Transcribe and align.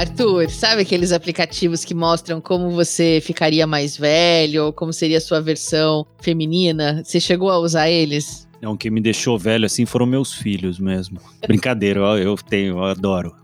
Arthur, 0.00 0.48
sabe 0.48 0.80
aqueles 0.80 1.12
aplicativos 1.12 1.84
que 1.84 1.92
mostram 1.92 2.40
como 2.40 2.70
você 2.70 3.20
ficaria 3.22 3.66
mais 3.66 3.98
velho, 3.98 4.64
ou 4.64 4.72
como 4.72 4.94
seria 4.94 5.18
a 5.18 5.20
sua 5.20 5.42
versão 5.42 6.06
feminina? 6.22 7.02
Você 7.04 7.20
chegou 7.20 7.50
a 7.50 7.58
usar 7.58 7.90
eles? 7.90 8.48
Não, 8.62 8.72
o 8.72 8.78
que 8.78 8.90
me 8.90 8.98
deixou 8.98 9.38
velho 9.38 9.66
assim 9.66 9.84
foram 9.84 10.06
meus 10.06 10.32
filhos 10.32 10.78
mesmo. 10.78 11.20
Brincadeira, 11.46 12.00
eu, 12.00 12.16
eu 12.16 12.36
tenho, 12.36 12.78
eu 12.78 12.84
adoro. 12.84 13.36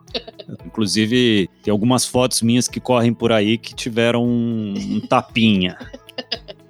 Inclusive, 0.65 1.47
tem 1.63 1.71
algumas 1.71 2.07
fotos 2.07 2.41
minhas 2.41 2.69
que 2.69 2.81
correm 2.81 3.13
por 3.13 3.33
aí 3.33 3.59
que 3.59 3.75
tiveram 3.75 4.25
um, 4.25 4.73
um 4.79 5.01
tapinha. 5.01 5.77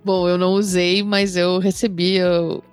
Bom, 0.05 0.29
eu 0.29 0.37
não 0.37 0.55
usei, 0.55 1.05
mas 1.05 1.37
eu 1.37 1.61
recebi 1.61 2.19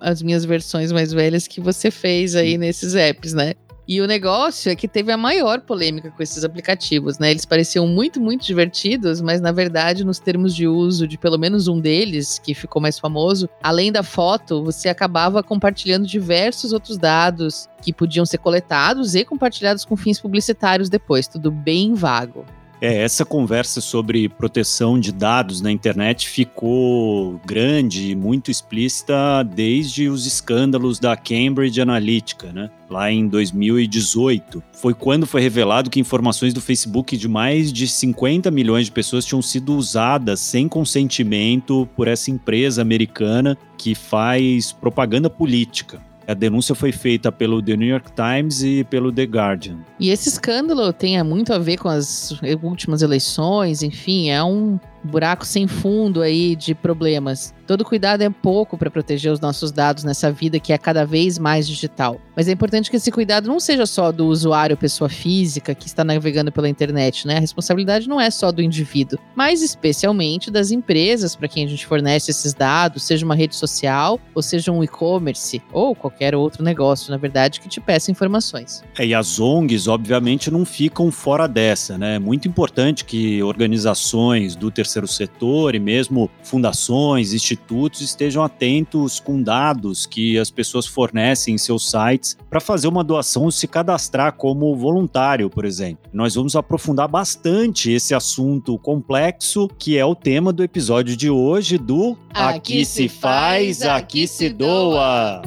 as 0.00 0.20
minhas 0.20 0.44
versões 0.44 0.90
mais 0.90 1.12
velhas 1.12 1.46
que 1.46 1.60
você 1.60 1.92
fez 1.92 2.34
aí 2.34 2.58
nesses 2.58 2.96
apps, 2.96 3.32
né? 3.34 3.54
E 3.86 4.00
o 4.00 4.06
negócio 4.06 4.72
é 4.72 4.74
que 4.74 4.88
teve 4.88 5.12
a 5.12 5.16
maior 5.16 5.60
polêmica 5.60 6.10
com 6.10 6.22
esses 6.22 6.42
aplicativos, 6.42 7.18
né? 7.18 7.30
Eles 7.30 7.44
pareciam 7.44 7.86
muito, 7.86 8.18
muito 8.18 8.44
divertidos, 8.44 9.20
mas 9.20 9.42
na 9.42 9.52
verdade, 9.52 10.04
nos 10.04 10.18
termos 10.18 10.54
de 10.54 10.66
uso 10.66 11.06
de 11.06 11.18
pelo 11.18 11.38
menos 11.38 11.68
um 11.68 11.78
deles, 11.78 12.38
que 12.38 12.54
ficou 12.54 12.80
mais 12.80 12.98
famoso, 12.98 13.48
além 13.62 13.92
da 13.92 14.02
foto, 14.02 14.64
você 14.64 14.88
acabava 14.88 15.42
compartilhando 15.42 16.06
diversos 16.06 16.72
outros 16.72 16.96
dados 16.96 17.68
que 17.82 17.92
podiam 17.92 18.24
ser 18.24 18.38
coletados 18.38 19.14
e 19.14 19.24
compartilhados 19.24 19.84
com 19.84 19.96
fins 19.96 20.18
publicitários 20.18 20.88
depois, 20.88 21.28
tudo 21.28 21.50
bem 21.50 21.92
vago. 21.92 22.46
É, 22.84 22.98
essa 22.98 23.24
conversa 23.24 23.80
sobre 23.80 24.28
proteção 24.28 25.00
de 25.00 25.10
dados 25.10 25.62
na 25.62 25.72
internet 25.72 26.28
ficou 26.28 27.40
grande 27.46 28.10
e 28.10 28.14
muito 28.14 28.50
explícita 28.50 29.42
desde 29.42 30.06
os 30.06 30.26
escândalos 30.26 30.98
da 30.98 31.16
Cambridge 31.16 31.80
Analytica, 31.80 32.52
né? 32.52 32.68
Lá 32.90 33.10
em 33.10 33.26
2018. 33.26 34.62
Foi 34.74 34.92
quando 34.92 35.26
foi 35.26 35.40
revelado 35.40 35.88
que 35.88 35.98
informações 35.98 36.52
do 36.52 36.60
Facebook 36.60 37.16
de 37.16 37.26
mais 37.26 37.72
de 37.72 37.88
50 37.88 38.50
milhões 38.50 38.84
de 38.84 38.92
pessoas 38.92 39.24
tinham 39.24 39.40
sido 39.40 39.74
usadas 39.74 40.40
sem 40.40 40.68
consentimento 40.68 41.88
por 41.96 42.06
essa 42.06 42.30
empresa 42.30 42.82
americana 42.82 43.56
que 43.78 43.94
faz 43.94 44.72
propaganda 44.72 45.30
política. 45.30 46.02
A 46.26 46.34
denúncia 46.34 46.74
foi 46.74 46.90
feita 46.92 47.30
pelo 47.30 47.62
The 47.62 47.76
New 47.76 47.88
York 47.88 48.10
Times 48.12 48.62
e 48.62 48.84
pelo 48.84 49.12
The 49.12 49.24
Guardian. 49.24 49.78
E 50.00 50.10
esse 50.10 50.28
escândalo 50.28 50.92
tem 50.92 51.22
muito 51.22 51.52
a 51.52 51.58
ver 51.58 51.76
com 51.76 51.88
as 51.88 52.34
últimas 52.62 53.02
eleições, 53.02 53.82
enfim, 53.82 54.30
é 54.30 54.42
um 54.42 54.78
buraco 55.04 55.44
sem 55.44 55.66
fundo 55.66 56.22
aí 56.22 56.56
de 56.56 56.74
problemas. 56.74 57.54
Todo 57.66 57.84
cuidado 57.84 58.22
é 58.22 58.28
pouco 58.28 58.76
para 58.76 58.90
proteger 58.90 59.32
os 59.32 59.40
nossos 59.40 59.72
dados 59.72 60.04
nessa 60.04 60.30
vida 60.30 60.60
que 60.60 60.72
é 60.72 60.78
cada 60.78 61.06
vez 61.06 61.38
mais 61.38 61.66
digital. 61.66 62.20
Mas 62.36 62.48
é 62.48 62.52
importante 62.52 62.90
que 62.90 62.96
esse 62.96 63.10
cuidado 63.10 63.48
não 63.48 63.58
seja 63.58 63.86
só 63.86 64.12
do 64.12 64.26
usuário, 64.26 64.76
pessoa 64.76 65.08
física 65.08 65.74
que 65.74 65.86
está 65.86 66.04
navegando 66.04 66.52
pela 66.52 66.68
internet, 66.68 67.26
né? 67.26 67.36
A 67.36 67.40
responsabilidade 67.40 68.08
não 68.08 68.20
é 68.20 68.30
só 68.30 68.52
do 68.52 68.60
indivíduo, 68.60 69.18
mas 69.34 69.62
especialmente 69.62 70.50
das 70.50 70.70
empresas 70.70 71.34
para 71.34 71.48
quem 71.48 71.64
a 71.64 71.68
gente 71.68 71.86
fornece 71.86 72.30
esses 72.30 72.52
dados, 72.52 73.04
seja 73.04 73.24
uma 73.24 73.34
rede 73.34 73.56
social, 73.56 74.20
ou 74.34 74.42
seja 74.42 74.70
um 74.70 74.82
e-commerce, 74.84 75.62
ou 75.72 75.94
qualquer 75.94 76.34
outro 76.34 76.62
negócio, 76.62 77.10
na 77.10 77.16
verdade, 77.16 77.60
que 77.60 77.68
te 77.68 77.80
peça 77.80 78.10
informações. 78.10 78.82
É, 78.98 79.06
e 79.06 79.14
as 79.14 79.40
ONGs, 79.40 79.88
obviamente, 79.88 80.50
não 80.50 80.64
ficam 80.64 81.10
fora 81.10 81.46
dessa, 81.46 81.96
né? 81.96 82.16
É 82.16 82.18
muito 82.18 82.46
importante 82.46 83.04
que 83.04 83.42
organizações 83.42 84.54
do 84.54 84.70
terceiro 84.70 84.93
terceiro 84.94 85.08
setor 85.08 85.74
e 85.74 85.78
mesmo 85.78 86.30
fundações, 86.42 87.32
institutos 87.32 88.00
estejam 88.00 88.42
atentos 88.42 89.18
com 89.18 89.42
dados 89.42 90.06
que 90.06 90.38
as 90.38 90.50
pessoas 90.50 90.86
fornecem 90.86 91.54
em 91.54 91.58
seus 91.58 91.90
sites 91.90 92.36
para 92.48 92.60
fazer 92.60 92.88
uma 92.88 93.02
doação 93.02 93.44
ou 93.44 93.50
se 93.50 93.66
cadastrar 93.66 94.32
como 94.34 94.74
voluntário, 94.76 95.50
por 95.50 95.64
exemplo. 95.64 96.04
Nós 96.12 96.34
vamos 96.34 96.54
aprofundar 96.54 97.08
bastante 97.08 97.90
esse 97.90 98.14
assunto 98.14 98.78
complexo 98.78 99.68
que 99.78 99.98
é 99.98 100.04
o 100.04 100.14
tema 100.14 100.52
do 100.52 100.62
episódio 100.62 101.16
de 101.16 101.30
hoje 101.30 101.78
do 101.78 102.16
Aqui, 102.32 102.56
aqui 102.56 102.84
se 102.84 103.08
faz, 103.08 103.82
aqui 103.82 104.26
se 104.26 104.48
doa. 104.48 105.42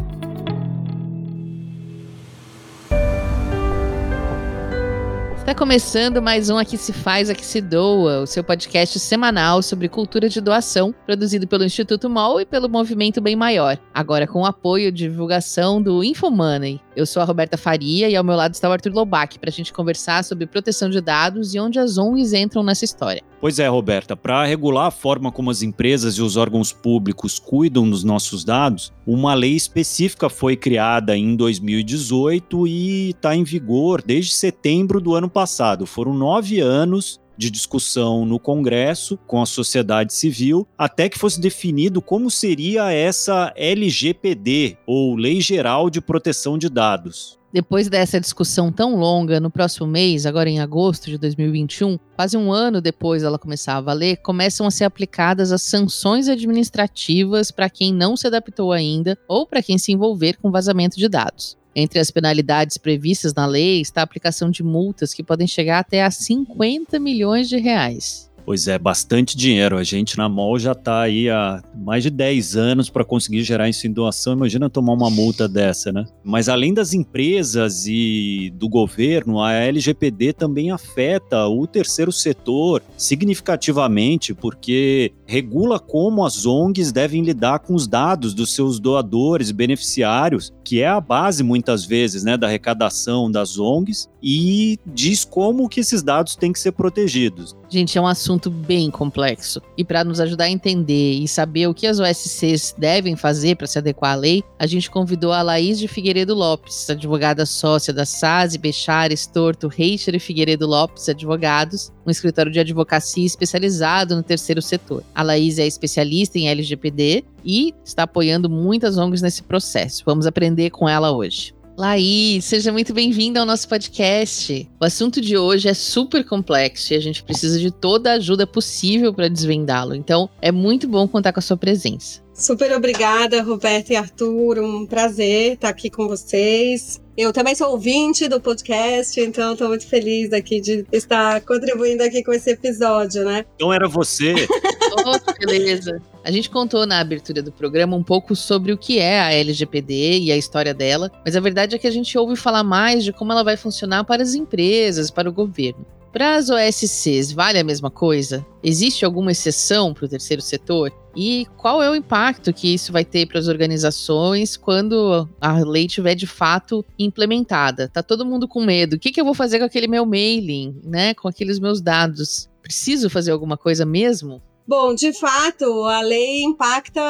Está 5.48 5.58
começando 5.58 6.22
mais 6.22 6.50
um 6.50 6.58
Aqui 6.58 6.78
Se 6.78 6.92
Faz, 6.92 7.30
Aqui 7.30 7.46
Se 7.46 7.62
Doa, 7.62 8.20
o 8.20 8.28
seu 8.28 8.44
podcast 8.44 9.00
semanal 9.00 9.64
sobre 9.64 9.88
cultura 9.88 10.28
de 10.28 10.42
doação, 10.42 10.94
produzido 11.06 11.48
pelo 11.48 11.64
Instituto 11.64 12.10
MOL 12.10 12.42
e 12.42 12.46
pelo 12.46 12.68
Movimento 12.68 13.22
Bem 13.22 13.34
Maior. 13.34 13.80
Agora 13.94 14.28
com 14.28 14.42
o 14.42 14.46
apoio 14.46 14.90
e 14.90 14.92
divulgação 14.92 15.82
do 15.82 16.04
InfoMoney. 16.04 16.82
Eu 16.98 17.06
sou 17.06 17.22
a 17.22 17.26
Roberta 17.26 17.58
Faria 17.58 18.10
e 18.10 18.16
ao 18.16 18.24
meu 18.24 18.36
lado 18.36 18.56
está 18.56 18.68
o 18.68 18.72
Arthur 18.72 18.92
Lobac 18.92 19.38
para 19.38 19.52
a 19.52 19.54
gente 19.54 19.72
conversar 19.72 20.24
sobre 20.24 20.48
proteção 20.48 20.90
de 20.90 21.00
dados 21.00 21.54
e 21.54 21.60
onde 21.60 21.78
as 21.78 21.96
ONGs 22.00 22.34
entram 22.34 22.64
nessa 22.64 22.86
história. 22.86 23.22
Pois 23.40 23.60
é, 23.60 23.68
Roberta, 23.68 24.18
para 24.18 24.44
regular 24.44 24.88
a 24.88 24.92
forma 24.92 25.32
como 25.32 25.52
as 25.52 25.62
empresas 25.62 26.16
e 26.16 26.24
os 26.24 26.36
órgãos 26.36 26.74
públicos 26.74 27.38
cuidam 27.38 27.88
dos 27.88 28.04
nossos 28.04 28.44
dados, 28.44 28.92
uma 29.06 29.36
lei 29.36 29.56
específica 29.56 30.28
foi 30.28 30.58
criada 30.58 31.16
em 31.16 31.36
2018 31.36 32.66
e 32.66 33.10
está 33.12 33.36
em 33.36 33.44
vigor 33.44 34.02
desde 34.04 34.34
setembro 34.34 35.00
do 35.00 35.14
ano 35.14 35.30
passado. 35.30 35.86
Foram 35.86 36.16
nove 36.16 36.60
anos 36.60 37.20
de 37.38 37.52
discussão 37.52 38.26
no 38.26 38.40
Congresso 38.40 39.18
com 39.28 39.42
a 39.42 39.46
sociedade 39.46 40.14
civil, 40.14 40.68
até 40.78 41.08
que 41.08 41.18
fosse 41.18 41.40
definido 41.40 42.02
como 42.02 42.32
seria 42.32 42.92
essa 42.92 43.54
LGPD, 43.56 44.78
ou 44.86 45.16
Lei 45.16 45.40
Geral 45.42 45.90
de 45.90 46.02
Proteção 46.02 46.58
de 46.58 46.70
Dados. 46.70 47.38
Depois 47.52 47.88
dessa 47.88 48.20
discussão 48.20 48.72
tão 48.72 48.96
longa, 48.98 49.40
no 49.40 49.50
próximo 49.50 49.88
mês, 49.88 50.26
agora 50.26 50.50
em 50.50 50.60
agosto 50.60 51.06
de 51.06 51.18
2021, 51.18 51.98
quase 52.16 52.36
um 52.36 52.52
ano 52.52 52.82
depois 52.82 53.22
dela 53.22 53.40
começar 53.40 53.78
a 53.78 53.82
valer, 53.82 54.18
começam 54.18 54.68
a 54.68 54.72
ser 54.72 54.84
aplicadas 54.84 55.52
as 55.52 55.62
sanções 55.62 56.28
administrativas 56.28 57.50
para 57.50 57.70
quem 57.70 57.94
não 57.94 58.18
se 58.18 58.28
adaptou 58.28 58.74
ainda 58.74 59.18
ou 59.30 59.48
para 59.48 59.64
quem 59.64 59.78
se 59.78 59.94
envolver 59.94 60.38
com 60.38 60.52
vazamento 60.52 60.98
de 60.98 61.08
dados. 61.08 61.58
Entre 61.80 62.00
as 62.00 62.10
penalidades 62.10 62.76
previstas 62.76 63.36
na 63.36 63.46
lei 63.46 63.80
está 63.80 64.02
a 64.02 64.04
aplicação 64.04 64.50
de 64.50 64.64
multas 64.64 65.14
que 65.14 65.22
podem 65.22 65.46
chegar 65.46 65.78
até 65.78 66.04
a 66.04 66.10
50 66.10 66.98
milhões 66.98 67.48
de 67.48 67.58
reais. 67.58 68.27
Pois 68.48 68.66
é, 68.66 68.80
bastante 68.80 69.36
dinheiro. 69.36 69.78
A 69.78 69.84
gente 69.84 70.18
na 70.18 70.30
MOL 70.30 70.58
já 70.58 70.72
está 70.72 71.02
aí 71.02 71.30
há 71.30 71.62
mais 71.76 72.02
de 72.02 72.10
10 72.10 72.56
anos 72.56 72.90
para 72.90 73.04
conseguir 73.04 73.44
gerar 73.44 73.68
doação. 73.90 74.32
Imagina 74.32 74.70
tomar 74.70 74.94
uma 74.94 75.10
multa 75.10 75.50
dessa, 75.50 75.92
né? 75.92 76.06
Mas 76.24 76.48
além 76.48 76.74
das 76.74 76.94
empresas 76.94 77.86
e 77.88 78.50
do 78.56 78.70
governo, 78.70 79.42
a 79.42 79.52
LGPD 79.52 80.32
também 80.32 80.72
afeta 80.72 81.46
o 81.46 81.68
terceiro 81.68 82.10
setor 82.10 82.82
significativamente, 82.96 84.34
porque 84.34 85.12
regula 85.26 85.78
como 85.78 86.26
as 86.26 86.46
ONGs 86.46 86.94
devem 86.94 87.24
lidar 87.24 87.60
com 87.60 87.76
os 87.76 87.86
dados 87.86 88.34
dos 88.34 88.56
seus 88.56 88.80
doadores 88.80 89.52
beneficiários, 89.52 90.54
que 90.64 90.82
é 90.82 90.88
a 90.88 91.02
base 91.02 91.44
muitas 91.44 91.84
vezes, 91.84 92.24
né, 92.24 92.38
da 92.38 92.48
arrecadação 92.48 93.30
das 93.30 93.60
ONGs, 93.60 94.10
e 94.24 94.80
diz 94.86 95.26
como 95.26 95.68
que 95.68 95.82
esses 95.82 96.02
dados 96.02 96.38
têm 96.38 96.54
que 96.54 96.60
ser 96.60 96.72
protegidos. 96.72 97.54
Gente, 97.70 97.98
é 97.98 98.02
um 98.02 98.08
assunto 98.08 98.50
bem 98.50 98.90
complexo. 98.90 99.62
E 99.78 99.84
para 99.84 100.04
nos 100.04 100.22
ajudar 100.22 100.46
a 100.46 100.50
entender 100.50 101.20
e 101.20 101.28
saber 101.28 101.68
o 101.68 101.74
que 101.74 101.86
as 101.86 102.00
OSCs 102.00 102.74
devem 102.78 103.18
fazer 103.18 103.58
para 103.58 103.68
se 103.68 103.78
adequar 103.78 104.14
à 104.14 104.16
lei, 104.16 104.42
a 104.58 104.66
gente 104.66 104.90
convidou 104.90 105.34
a 105.34 105.42
Laís 105.42 105.78
de 105.78 105.88
Figueiredo 105.88 106.34
Lopes, 106.34 106.90
advogada 106.90 107.46
sócia 107.46 107.92
da 107.92 108.06
SASE, 108.06 108.58
Bechares, 108.58 109.28
Torto, 109.28 109.68
Reicher 109.68 110.16
e 110.16 110.20
Figueiredo 110.20 110.66
Lopes 110.66 111.10
Advogados, 111.10 111.92
um 112.06 112.10
escritório 112.10 112.52
de 112.52 112.60
advocacia 112.62 113.26
especializado 113.26 114.16
no 114.16 114.24
terceiro 114.24 114.62
setor. 114.62 115.04
A 115.14 115.22
Laís 115.22 115.60
é 115.60 115.68
especialista 115.68 116.40
em 116.40 116.48
LGPD 116.48 117.26
e 117.44 117.74
está 117.84 118.04
apoiando 118.04 118.50
muitas 118.50 118.98
ONGs 118.98 119.22
nesse 119.22 119.44
processo. 119.44 120.04
Vamos 120.06 120.26
aprender 120.26 120.70
com 120.70 120.88
ela 120.88 121.12
hoje. 121.12 121.57
Laís, 121.78 122.44
seja 122.44 122.72
muito 122.72 122.92
bem-vinda 122.92 123.40
ao 123.40 123.46
nosso 123.46 123.70
podcast. 123.70 124.68
O 124.82 124.86
assunto 124.86 125.22
de 125.22 125.38
hoje 125.38 125.70
é 125.70 125.76
super 125.76 126.26
complexo 126.26 126.92
e 126.92 126.96
a 126.96 127.00
gente 127.00 127.22
precisa 127.22 127.60
de 127.60 127.70
toda 127.70 128.10
a 128.10 128.16
ajuda 128.16 128.48
possível 128.48 129.14
para 129.14 129.28
desvendá-lo. 129.28 129.94
Então, 129.94 130.28
é 130.42 130.52
muito 130.52 130.88
bom 130.88 131.08
contar 131.08 131.32
com 131.32 131.40
a 131.40 131.44
sua 131.44 131.56
presença. 131.56 132.27
Super 132.38 132.72
obrigada, 132.74 133.42
Roberta 133.42 133.94
e 133.94 133.96
Arthur. 133.96 134.60
Um 134.60 134.86
prazer 134.86 135.54
estar 135.54 135.70
aqui 135.70 135.90
com 135.90 136.08
vocês. 136.08 137.02
Eu 137.18 137.34
também 137.34 137.56
sou 137.56 137.72
ouvinte 137.72 138.28
do 138.28 138.40
podcast, 138.40 139.20
então 139.20 139.54
estou 139.54 139.70
muito 139.70 139.88
feliz 139.88 140.32
aqui 140.32 140.62
de 140.62 140.86
estar 140.92 141.42
contribuindo 141.42 142.04
aqui 142.04 142.24
com 142.24 142.32
esse 142.32 142.52
episódio, 142.52 143.26
né? 143.26 143.44
Então 143.56 143.74
era 143.74 143.88
você. 143.88 144.36
oh, 145.04 145.48
beleza. 145.48 146.00
A 146.24 146.30
gente 146.30 146.48
contou 146.52 146.86
na 146.86 147.00
abertura 147.00 147.42
do 147.42 147.52
programa 147.52 147.98
um 147.98 148.04
pouco 148.04 148.36
sobre 148.36 148.72
o 148.72 148.78
que 148.78 149.00
é 149.00 149.20
a 149.20 149.34
LGPD 149.34 150.20
e 150.20 150.32
a 150.32 150.38
história 150.38 150.76
dela, 150.76 151.12
mas 151.26 151.36
a 151.36 151.40
verdade 151.40 151.76
é 151.76 151.80
que 151.80 151.88
a 151.88 151.92
gente 151.92 152.16
ouve 152.20 152.36
falar 152.36 152.64
mais 152.64 153.04
de 153.04 153.12
como 153.12 153.32
ela 153.32 153.44
vai 153.44 153.58
funcionar 153.58 154.04
para 154.04 154.22
as 154.22 154.36
empresas, 154.36 155.10
para 155.10 155.28
o 155.28 155.34
governo. 155.34 155.84
Para 156.14 156.36
as 156.36 156.50
OSCs, 156.50 157.32
vale 157.32 157.60
a 157.60 157.64
mesma 157.64 157.92
coisa? 157.92 158.46
Existe 158.64 159.06
alguma 159.06 159.32
exceção 159.32 159.94
para 159.94 160.06
o 160.06 160.08
terceiro 160.08 160.42
setor? 160.42 160.92
E 161.20 161.48
qual 161.58 161.82
é 161.82 161.90
o 161.90 161.96
impacto 161.96 162.54
que 162.54 162.72
isso 162.72 162.92
vai 162.92 163.04
ter 163.04 163.26
para 163.26 163.40
as 163.40 163.48
organizações 163.48 164.56
quando 164.56 165.28
a 165.42 165.58
lei 165.62 165.88
estiver 165.88 166.14
de 166.14 166.28
fato 166.28 166.86
implementada? 167.00 167.90
Tá 167.92 168.04
todo 168.04 168.24
mundo 168.24 168.48
com 168.48 168.64
medo. 168.64 168.96
O 168.98 169.00
que, 169.00 169.12
que 169.12 169.20
eu 169.20 169.26
vou 169.26 169.34
fazer 169.34 169.58
com 169.58 169.66
aquele 169.66 169.88
meu 169.88 170.06
mailing, 170.06 170.80
né? 170.84 171.16
Com 171.16 171.28
aqueles 171.28 171.58
meus 171.58 171.82
dados? 171.82 172.48
Preciso 172.62 173.10
fazer 173.10 173.32
alguma 173.32 173.58
coisa 173.58 173.84
mesmo? 173.84 174.44
Bom, 174.68 174.94
de 174.94 175.12
fato, 175.12 175.86
a 175.86 176.02
lei 176.02 176.44
impacta 176.44 177.02